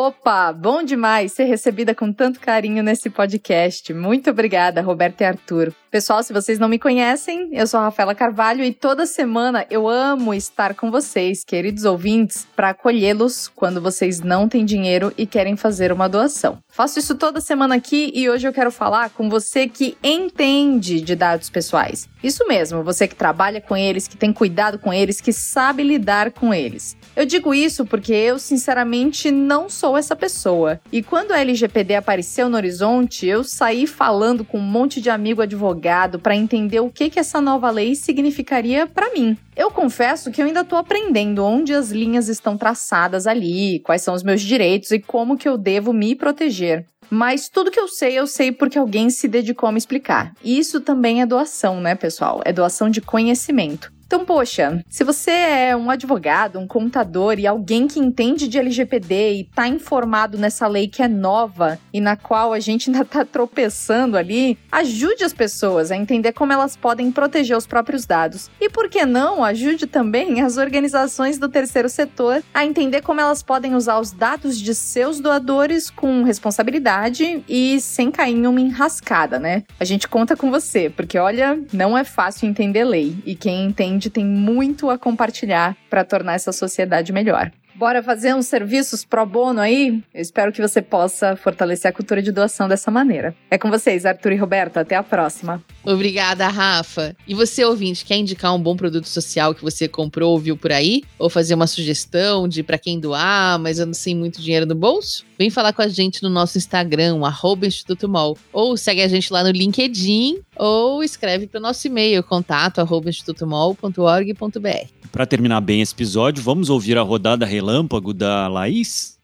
Opa, 0.05 0.51
bom 0.51 0.83
demais 0.83 1.31
ser 1.31 1.45
recebida 1.45 1.95
com 1.95 2.11
tanto 2.11 2.37
carinho 2.37 2.83
nesse 2.83 3.09
podcast. 3.09 3.93
Muito 3.93 4.29
obrigada, 4.29 4.81
Roberta 4.81 5.23
e 5.23 5.27
Arthur. 5.27 5.73
Pessoal, 5.89 6.21
se 6.21 6.33
vocês 6.33 6.59
não 6.59 6.67
me 6.67 6.77
conhecem, 6.77 7.47
eu 7.53 7.65
sou 7.65 7.79
a 7.79 7.83
Rafaela 7.83 8.13
Carvalho 8.13 8.65
e 8.65 8.73
toda 8.73 9.05
semana 9.05 9.65
eu 9.69 9.87
amo 9.87 10.33
estar 10.33 10.73
com 10.73 10.91
vocês, 10.91 11.45
queridos 11.45 11.85
ouvintes, 11.85 12.45
para 12.53 12.71
acolhê-los 12.71 13.47
quando 13.47 13.79
vocês 13.79 14.19
não 14.19 14.49
têm 14.49 14.65
dinheiro 14.65 15.13
e 15.17 15.25
querem 15.25 15.55
fazer 15.55 15.89
uma 15.89 16.09
doação. 16.09 16.57
Faço 16.67 16.99
isso 16.99 17.15
toda 17.15 17.39
semana 17.39 17.75
aqui 17.75 18.11
e 18.13 18.29
hoje 18.29 18.45
eu 18.45 18.51
quero 18.51 18.71
falar 18.71 19.11
com 19.11 19.29
você 19.29 19.69
que 19.69 19.95
entende 20.03 20.99
de 20.99 21.15
dados 21.15 21.49
pessoais. 21.49 22.09
Isso 22.21 22.45
mesmo, 22.45 22.83
você 22.83 23.07
que 23.07 23.15
trabalha 23.15 23.61
com 23.61 23.77
eles, 23.77 24.05
que 24.05 24.17
tem 24.17 24.33
cuidado 24.33 24.77
com 24.79 24.91
eles, 24.91 25.21
que 25.21 25.31
sabe 25.31 25.81
lidar 25.81 26.31
com 26.31 26.53
eles. 26.53 26.97
Eu 27.15 27.27
digo 27.27 27.53
isso 27.53 27.85
porque 27.85 28.11
eu, 28.11 28.39
sinceramente, 28.39 29.29
não 29.29 29.69
sou 29.69 29.95
essa 29.95 30.15
pessoa. 30.15 30.81
E 30.91 31.03
quando 31.03 31.31
a 31.31 31.39
LGPD 31.39 31.93
apareceu 31.93 32.49
no 32.49 32.57
horizonte, 32.57 33.27
eu 33.27 33.43
saí 33.43 33.85
falando 33.85 34.43
com 34.43 34.57
um 34.57 34.61
monte 34.61 34.99
de 34.99 35.11
amigo 35.11 35.41
advogado 35.41 36.17
para 36.17 36.35
entender 36.35 36.79
o 36.79 36.89
que, 36.89 37.11
que 37.11 37.19
essa 37.19 37.39
nova 37.39 37.69
lei 37.69 37.93
significaria 37.93 38.87
para 38.87 39.13
mim. 39.13 39.37
Eu 39.55 39.69
confesso 39.69 40.31
que 40.31 40.41
eu 40.41 40.45
ainda 40.47 40.61
estou 40.61 40.79
aprendendo 40.79 41.45
onde 41.45 41.71
as 41.71 41.91
linhas 41.91 42.29
estão 42.29 42.57
traçadas 42.57 43.27
ali, 43.27 43.79
quais 43.81 44.01
são 44.01 44.15
os 44.15 44.23
meus 44.23 44.41
direitos 44.41 44.89
e 44.89 44.99
como 44.99 45.37
que 45.37 45.47
eu 45.47 45.55
devo 45.55 45.93
me 45.93 46.15
proteger. 46.15 46.87
Mas 47.11 47.47
tudo 47.47 47.69
que 47.69 47.79
eu 47.79 47.87
sei, 47.87 48.17
eu 48.17 48.25
sei 48.25 48.51
porque 48.51 48.79
alguém 48.79 49.11
se 49.11 49.27
dedicou 49.27 49.69
a 49.69 49.71
me 49.71 49.77
explicar. 49.77 50.33
E 50.43 50.57
isso 50.57 50.81
também 50.81 51.21
é 51.21 51.27
doação, 51.27 51.79
né, 51.79 51.93
pessoal? 51.93 52.41
É 52.43 52.51
doação 52.51 52.89
de 52.89 53.01
conhecimento. 53.01 53.93
Então, 54.13 54.25
poxa, 54.25 54.79
se 54.87 55.03
você 55.03 55.31
é 55.31 55.75
um 55.75 55.89
advogado, 55.89 56.59
um 56.59 56.67
contador 56.67 57.39
e 57.39 57.47
alguém 57.47 57.87
que 57.87 57.99
entende 57.99 58.47
de 58.47 58.59
LGPD 58.59 59.33
e 59.33 59.43
tá 59.45 59.67
informado 59.67 60.37
nessa 60.37 60.67
lei 60.67 60.87
que 60.87 61.01
é 61.01 61.07
nova 61.07 61.79
e 61.91 61.99
na 61.99 62.15
qual 62.15 62.53
a 62.53 62.59
gente 62.59 62.91
ainda 62.91 63.03
tá 63.03 63.25
tropeçando 63.25 64.15
ali, 64.15 64.55
ajude 64.71 65.23
as 65.23 65.33
pessoas 65.33 65.89
a 65.89 65.97
entender 65.97 66.31
como 66.31 66.53
elas 66.53 66.75
podem 66.75 67.11
proteger 67.11 67.57
os 67.57 67.65
próprios 67.65 68.05
dados. 68.05 68.51
E 68.61 68.69
por 68.69 68.87
que 68.87 69.03
não, 69.03 69.43
ajude 69.43 69.87
também 69.87 70.41
as 70.41 70.57
organizações 70.57 71.39
do 71.39 71.49
terceiro 71.49 71.89
setor 71.89 72.43
a 72.53 72.63
entender 72.63 73.01
como 73.01 73.19
elas 73.19 73.41
podem 73.41 73.73
usar 73.73 73.97
os 73.97 74.11
dados 74.11 74.59
de 74.59 74.75
seus 74.75 75.19
doadores 75.19 75.89
com 75.89 76.21
responsabilidade 76.21 77.43
e 77.49 77.81
sem 77.81 78.11
cair 78.11 78.35
em 78.35 78.45
uma 78.45 78.61
enrascada, 78.61 79.39
né? 79.39 79.63
A 79.79 79.83
gente 79.83 80.07
conta 80.07 80.37
com 80.37 80.51
você, 80.51 80.87
porque 80.87 81.17
olha, 81.17 81.59
não 81.73 81.97
é 81.97 82.03
fácil 82.03 82.47
entender 82.47 82.83
lei 82.83 83.17
e 83.25 83.33
quem 83.33 83.65
entende 83.65 84.02
tem 84.09 84.25
muito 84.25 84.89
a 84.89 84.97
compartilhar 84.97 85.75
para 85.89 86.03
tornar 86.03 86.33
essa 86.33 86.51
sociedade 86.51 87.11
melhor. 87.11 87.51
Bora 87.83 88.01
fazer 88.01 88.33
uns 88.33 88.45
serviços 88.45 89.03
pro 89.03 89.25
bono 89.25 89.59
aí? 89.59 90.01
Eu 90.13 90.21
espero 90.21 90.53
que 90.53 90.61
você 90.61 90.81
possa 90.81 91.35
fortalecer 91.35 91.91
a 91.91 91.93
cultura 91.93 92.21
de 92.21 92.31
doação 92.31 92.69
dessa 92.69 92.89
maneira. 92.89 93.35
É 93.51 93.57
com 93.57 93.69
vocês, 93.69 94.05
Arthur 94.05 94.31
e 94.31 94.37
Roberto. 94.37 94.77
Até 94.77 94.95
a 94.95 95.03
próxima. 95.03 95.61
Obrigada, 95.83 96.47
Rafa. 96.47 97.13
E 97.27 97.35
você, 97.35 97.65
ouvinte, 97.65 98.05
quer 98.05 98.15
indicar 98.15 98.55
um 98.55 98.59
bom 98.59 98.77
produto 98.77 99.09
social 99.09 99.53
que 99.53 99.61
você 99.61 99.85
comprou 99.85 100.31
ou 100.31 100.39
viu 100.39 100.55
por 100.55 100.71
aí? 100.71 101.03
Ou 101.19 101.29
fazer 101.29 101.55
uma 101.55 101.67
sugestão 101.67 102.47
de 102.47 102.63
para 102.63 102.77
quem 102.77 103.01
doar, 103.01 103.59
mas 103.59 103.79
eu 103.79 103.85
não 103.85 103.93
sei 103.93 104.15
muito 104.15 104.41
dinheiro 104.41 104.65
no 104.65 104.75
bolso? 104.75 105.25
Vem 105.37 105.49
falar 105.49 105.73
com 105.73 105.81
a 105.81 105.89
gente 105.89 106.23
no 106.23 106.29
nosso 106.29 106.57
Instagram, 106.57 107.19
arroba 107.25 107.67
Instituto 107.67 108.07
Mol. 108.07 108.37
Ou 108.53 108.77
segue 108.77 109.01
a 109.01 109.09
gente 109.09 109.33
lá 109.33 109.43
no 109.43 109.51
LinkedIn, 109.51 110.39
ou 110.55 111.03
escreve 111.03 111.47
para 111.47 111.59
o 111.59 111.61
nosso 111.61 111.85
e-mail, 111.85 112.23
contato 112.23 112.79
arroba 112.79 113.09
institutomol.org.br. 113.09 115.02
Para 115.13 115.27
terminar 115.27 115.61
bem 115.61 115.79
esse 115.79 115.93
episódio, 115.93 116.41
vamos 116.41 116.71
ouvir 116.71 116.97
a 116.97 117.03
rodada 117.03 117.45
relâmpago 117.45 118.15
da 118.15 118.47
Laís? 118.47 119.19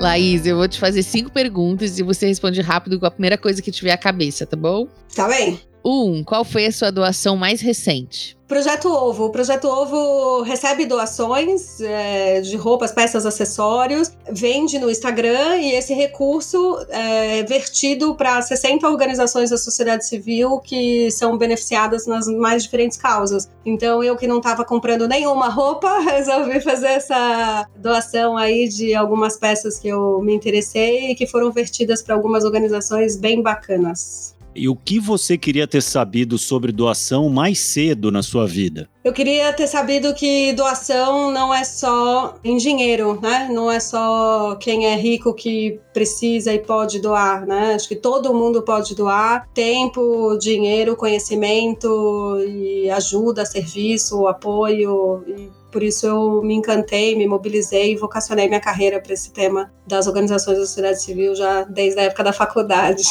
Laís, 0.00 0.46
eu 0.46 0.56
vou 0.56 0.66
te 0.66 0.78
fazer 0.78 1.02
cinco 1.02 1.30
perguntas 1.30 1.98
e 1.98 2.02
você 2.02 2.26
responde 2.26 2.62
rápido 2.62 2.98
com 2.98 3.04
a 3.04 3.10
primeira 3.10 3.36
coisa 3.36 3.60
que 3.60 3.70
tiver 3.70 3.92
à 3.92 3.98
cabeça, 3.98 4.46
tá 4.46 4.56
bom? 4.56 4.88
Tá 5.14 5.28
bem. 5.28 5.60
Um, 5.88 6.24
qual 6.24 6.44
foi 6.44 6.66
a 6.66 6.72
sua 6.72 6.90
doação 6.90 7.36
mais 7.36 7.60
recente? 7.60 8.36
Projeto 8.48 8.88
Ovo. 8.88 9.26
O 9.26 9.30
Projeto 9.30 9.68
Ovo 9.68 10.42
recebe 10.42 10.84
doações 10.84 11.80
é, 11.80 12.40
de 12.40 12.56
roupas, 12.56 12.90
peças, 12.90 13.24
acessórios, 13.24 14.10
vende 14.28 14.80
no 14.80 14.90
Instagram 14.90 15.58
e 15.58 15.72
esse 15.72 15.94
recurso 15.94 16.76
é 16.88 17.44
vertido 17.44 18.16
para 18.16 18.42
60 18.42 18.88
organizações 18.88 19.50
da 19.50 19.56
sociedade 19.56 20.08
civil 20.08 20.58
que 20.58 21.08
são 21.12 21.38
beneficiadas 21.38 22.04
nas 22.04 22.26
mais 22.26 22.64
diferentes 22.64 22.98
causas. 22.98 23.48
Então, 23.64 24.02
eu 24.02 24.16
que 24.16 24.26
não 24.26 24.38
estava 24.38 24.64
comprando 24.64 25.06
nenhuma 25.06 25.48
roupa, 25.48 26.00
resolvi 26.02 26.60
fazer 26.60 26.88
essa 26.88 27.64
doação 27.76 28.36
aí 28.36 28.68
de 28.68 28.92
algumas 28.92 29.36
peças 29.36 29.78
que 29.78 29.86
eu 29.86 30.20
me 30.20 30.34
interessei 30.34 31.12
e 31.12 31.14
que 31.14 31.28
foram 31.28 31.52
vertidas 31.52 32.02
para 32.02 32.16
algumas 32.16 32.42
organizações 32.42 33.16
bem 33.16 33.40
bacanas. 33.40 34.35
E 34.56 34.68
o 34.68 34.74
que 34.74 34.98
você 34.98 35.36
queria 35.36 35.66
ter 35.66 35.82
sabido 35.82 36.38
sobre 36.38 36.72
doação 36.72 37.28
mais 37.28 37.58
cedo 37.58 38.10
na 38.10 38.22
sua 38.22 38.46
vida? 38.46 38.88
Eu 39.04 39.12
queria 39.12 39.52
ter 39.52 39.66
sabido 39.66 40.14
que 40.14 40.52
doação 40.54 41.30
não 41.30 41.54
é 41.54 41.62
só 41.62 42.38
em 42.42 42.56
dinheiro, 42.56 43.20
né? 43.20 43.48
Não 43.52 43.70
é 43.70 43.78
só 43.78 44.56
quem 44.56 44.86
é 44.86 44.96
rico 44.96 45.34
que 45.34 45.78
precisa 45.92 46.54
e 46.54 46.58
pode 46.58 46.98
doar, 47.00 47.46
né? 47.46 47.74
Acho 47.74 47.86
que 47.86 47.96
todo 47.96 48.34
mundo 48.34 48.62
pode 48.62 48.94
doar 48.94 49.46
tempo, 49.54 50.36
dinheiro, 50.38 50.96
conhecimento 50.96 52.38
e 52.48 52.90
ajuda, 52.90 53.44
serviço, 53.44 54.26
apoio 54.26 55.22
e 55.28 55.50
por 55.70 55.82
isso 55.82 56.06
eu 56.06 56.42
me 56.42 56.54
encantei, 56.54 57.14
me 57.14 57.26
mobilizei 57.26 57.92
e 57.92 57.96
vocacionei 57.96 58.48
minha 58.48 58.60
carreira 58.60 58.98
para 58.98 59.12
esse 59.12 59.30
tema 59.30 59.70
das 59.86 60.06
organizações 60.06 60.58
da 60.58 60.64
sociedade 60.64 61.02
civil 61.02 61.34
já 61.34 61.64
desde 61.64 62.00
a 62.00 62.04
época 62.04 62.24
da 62.24 62.32
faculdade. 62.32 63.04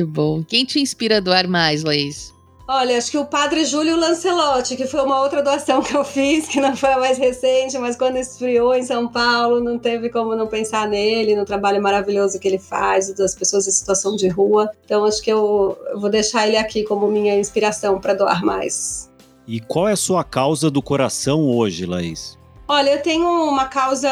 Muito 0.00 0.06
bom. 0.06 0.42
Quem 0.42 0.64
te 0.64 0.80
inspira 0.80 1.18
a 1.18 1.20
doar 1.20 1.46
mais, 1.46 1.84
Laís? 1.84 2.32
Olha, 2.66 2.96
acho 2.96 3.10
que 3.10 3.18
o 3.18 3.26
padre 3.26 3.64
Júlio 3.66 3.98
Lancelotti, 3.98 4.76
que 4.76 4.86
foi 4.86 5.02
uma 5.02 5.20
outra 5.20 5.42
doação 5.42 5.82
que 5.84 5.94
eu 5.94 6.04
fiz, 6.04 6.48
que 6.48 6.58
não 6.58 6.74
foi 6.74 6.92
a 6.92 6.98
mais 6.98 7.18
recente, 7.18 7.76
mas 7.76 7.96
quando 7.96 8.16
esfriou 8.16 8.74
em 8.74 8.82
São 8.82 9.08
Paulo, 9.08 9.60
não 9.60 9.78
teve 9.78 10.08
como 10.08 10.34
não 10.34 10.46
pensar 10.46 10.88
nele, 10.88 11.36
no 11.36 11.44
trabalho 11.44 11.82
maravilhoso 11.82 12.38
que 12.38 12.48
ele 12.48 12.58
faz, 12.58 13.12
das 13.14 13.34
pessoas 13.34 13.68
em 13.68 13.72
situação 13.72 14.16
de 14.16 14.28
rua. 14.28 14.70
Então 14.84 15.04
acho 15.04 15.20
que 15.20 15.30
eu, 15.30 15.76
eu 15.90 16.00
vou 16.00 16.08
deixar 16.08 16.46
ele 16.46 16.56
aqui 16.56 16.82
como 16.84 17.06
minha 17.08 17.38
inspiração 17.38 18.00
para 18.00 18.14
doar 18.14 18.42
mais. 18.42 19.10
E 19.46 19.60
qual 19.60 19.88
é 19.88 19.92
a 19.92 19.96
sua 19.96 20.24
causa 20.24 20.70
do 20.70 20.80
coração 20.80 21.44
hoje, 21.44 21.84
Laís? 21.84 22.39
Olha, 22.72 22.90
eu 22.90 23.02
tenho 23.02 23.26
uma 23.48 23.64
causa 23.64 24.08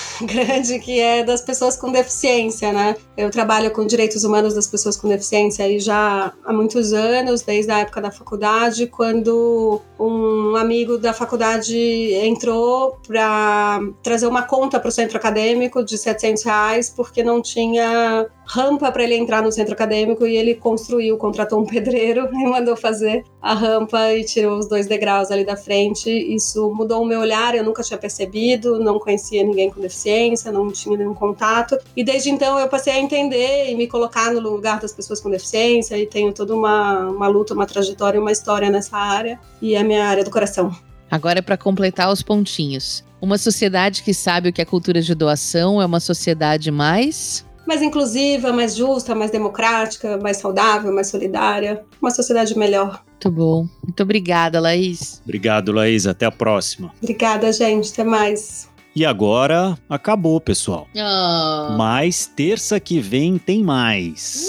grande 0.24 0.78
que 0.78 0.98
é 0.98 1.22
das 1.22 1.42
pessoas 1.42 1.76
com 1.76 1.92
deficiência, 1.92 2.72
né? 2.72 2.96
Eu 3.14 3.30
trabalho 3.30 3.70
com 3.70 3.86
direitos 3.86 4.24
humanos 4.24 4.54
das 4.54 4.66
pessoas 4.66 4.96
com 4.96 5.06
deficiência 5.10 5.66
aí 5.66 5.78
já 5.78 6.32
há 6.42 6.50
muitos 6.50 6.94
anos, 6.94 7.42
desde 7.42 7.70
a 7.70 7.80
época 7.80 8.00
da 8.00 8.10
faculdade, 8.10 8.86
quando 8.86 9.82
um 10.00 10.56
amigo 10.56 10.96
da 10.96 11.12
faculdade 11.12 11.76
entrou 12.14 12.98
para 13.06 13.78
trazer 14.02 14.26
uma 14.26 14.42
conta 14.42 14.80
para 14.80 14.88
o 14.88 14.92
centro 14.92 15.18
acadêmico 15.18 15.84
de 15.84 15.98
700 15.98 16.44
reais 16.44 16.88
porque 16.88 17.22
não 17.22 17.42
tinha 17.42 18.26
rampa 18.48 18.90
para 18.90 19.04
ele 19.04 19.14
entrar 19.14 19.42
no 19.42 19.52
centro 19.52 19.74
acadêmico 19.74 20.26
e 20.26 20.34
ele 20.34 20.54
construiu, 20.54 21.18
contratou 21.18 21.60
um 21.60 21.66
pedreiro 21.66 22.28
e 22.32 22.44
mandou 22.46 22.76
fazer 22.76 23.24
a 23.42 23.54
rampa 23.54 24.12
e 24.14 24.24
tirou 24.24 24.58
os 24.58 24.68
dois 24.68 24.86
degraus 24.86 25.30
ali 25.30 25.44
da 25.44 25.56
frente. 25.56 26.10
Isso 26.10 26.72
mudou 26.74 27.02
o 27.02 27.06
meu 27.06 27.20
olhar, 27.20 27.54
eu 27.54 27.62
nunca 27.62 27.82
tinha 27.82 27.98
percebido, 27.98 28.78
não 28.80 28.98
conhecia 28.98 29.44
ninguém 29.44 29.70
com 29.70 29.80
deficiência, 29.80 30.50
não 30.50 30.72
tinha 30.72 30.96
nenhum 30.96 31.14
contato. 31.14 31.78
E 31.94 32.02
desde 32.02 32.30
então 32.30 32.58
eu 32.58 32.68
passei 32.68 32.94
a 32.94 32.98
entender 32.98 33.70
e 33.70 33.74
me 33.74 33.86
colocar 33.86 34.32
no 34.32 34.40
lugar 34.40 34.80
das 34.80 34.92
pessoas 34.92 35.20
com 35.20 35.30
deficiência 35.30 35.96
e 35.98 36.06
tenho 36.06 36.32
toda 36.32 36.54
uma, 36.54 37.06
uma 37.06 37.28
luta, 37.28 37.52
uma 37.52 37.66
trajetória, 37.66 38.20
uma 38.20 38.32
história 38.32 38.70
nessa 38.70 38.96
área 38.96 39.38
e 39.60 39.74
é 39.74 39.80
a 39.80 39.84
minha 39.84 40.06
área 40.06 40.24
do 40.24 40.30
coração. 40.30 40.74
Agora 41.10 41.38
é 41.38 41.42
para 41.42 41.56
completar 41.56 42.10
os 42.10 42.22
pontinhos. 42.22 43.04
Uma 43.20 43.36
sociedade 43.36 44.02
que 44.02 44.14
sabe 44.14 44.48
o 44.48 44.52
que 44.52 44.62
é 44.62 44.64
cultura 44.64 45.02
de 45.02 45.14
doação 45.14 45.82
é 45.82 45.86
uma 45.86 46.00
sociedade 46.00 46.70
mais 46.70 47.44
mais 47.68 47.82
inclusiva, 47.82 48.50
mais 48.50 48.74
justa, 48.74 49.14
mais 49.14 49.30
democrática, 49.30 50.16
mais 50.16 50.38
saudável, 50.38 50.90
mais 50.90 51.08
solidária, 51.08 51.84
uma 52.00 52.10
sociedade 52.10 52.58
melhor. 52.58 53.04
Muito 53.06 53.30
bom. 53.30 53.68
Muito 53.84 54.02
obrigada, 54.02 54.58
Laís. 54.58 55.20
Obrigado, 55.22 55.70
Laís. 55.70 56.06
Até 56.06 56.24
a 56.24 56.30
próxima. 56.30 56.90
Obrigada, 57.02 57.52
gente. 57.52 57.92
Até 57.92 58.04
mais. 58.04 58.70
E 58.96 59.04
agora 59.04 59.78
acabou, 59.86 60.40
pessoal. 60.40 60.88
Oh. 60.96 61.76
Mas 61.76 62.24
terça 62.24 62.80
que 62.80 63.00
vem 63.00 63.36
tem 63.36 63.62
mais. 63.62 64.48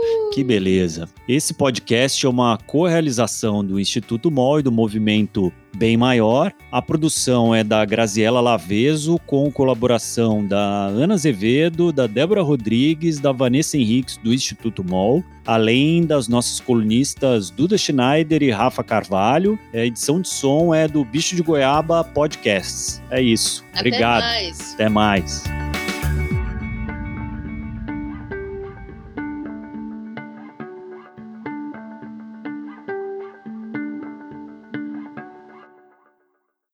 Uh. 0.00 0.03
Que 0.34 0.42
beleza. 0.42 1.08
Esse 1.28 1.54
podcast 1.54 2.26
é 2.26 2.28
uma 2.28 2.58
co-realização 2.66 3.64
do 3.64 3.78
Instituto 3.78 4.32
MOL 4.32 4.58
e 4.58 4.64
do 4.64 4.72
Movimento 4.72 5.52
bem 5.76 5.96
maior. 5.96 6.52
A 6.72 6.82
produção 6.82 7.54
é 7.54 7.62
da 7.62 7.84
Graziela 7.84 8.40
Laveso, 8.40 9.16
com 9.28 9.48
colaboração 9.52 10.44
da 10.44 10.86
Ana 10.86 11.14
Azevedo, 11.14 11.92
da 11.92 12.08
Débora 12.08 12.42
Rodrigues, 12.42 13.20
da 13.20 13.30
Vanessa 13.30 13.78
Henriques, 13.78 14.16
do 14.16 14.34
Instituto 14.34 14.82
MOL, 14.82 15.22
além 15.46 16.04
das 16.04 16.26
nossas 16.26 16.58
colunistas 16.58 17.48
Duda 17.48 17.78
Schneider 17.78 18.42
e 18.42 18.50
Rafa 18.50 18.82
Carvalho. 18.82 19.56
A 19.72 19.86
edição 19.86 20.20
de 20.20 20.28
som 20.28 20.74
é 20.74 20.88
do 20.88 21.04
Bicho 21.04 21.36
de 21.36 21.42
Goiaba 21.42 22.02
Podcasts. 22.02 23.00
É 23.08 23.22
isso. 23.22 23.64
Até 23.70 23.78
Obrigado. 23.82 24.22
Mais. 24.24 24.74
Até 24.74 24.88
mais. 24.88 25.44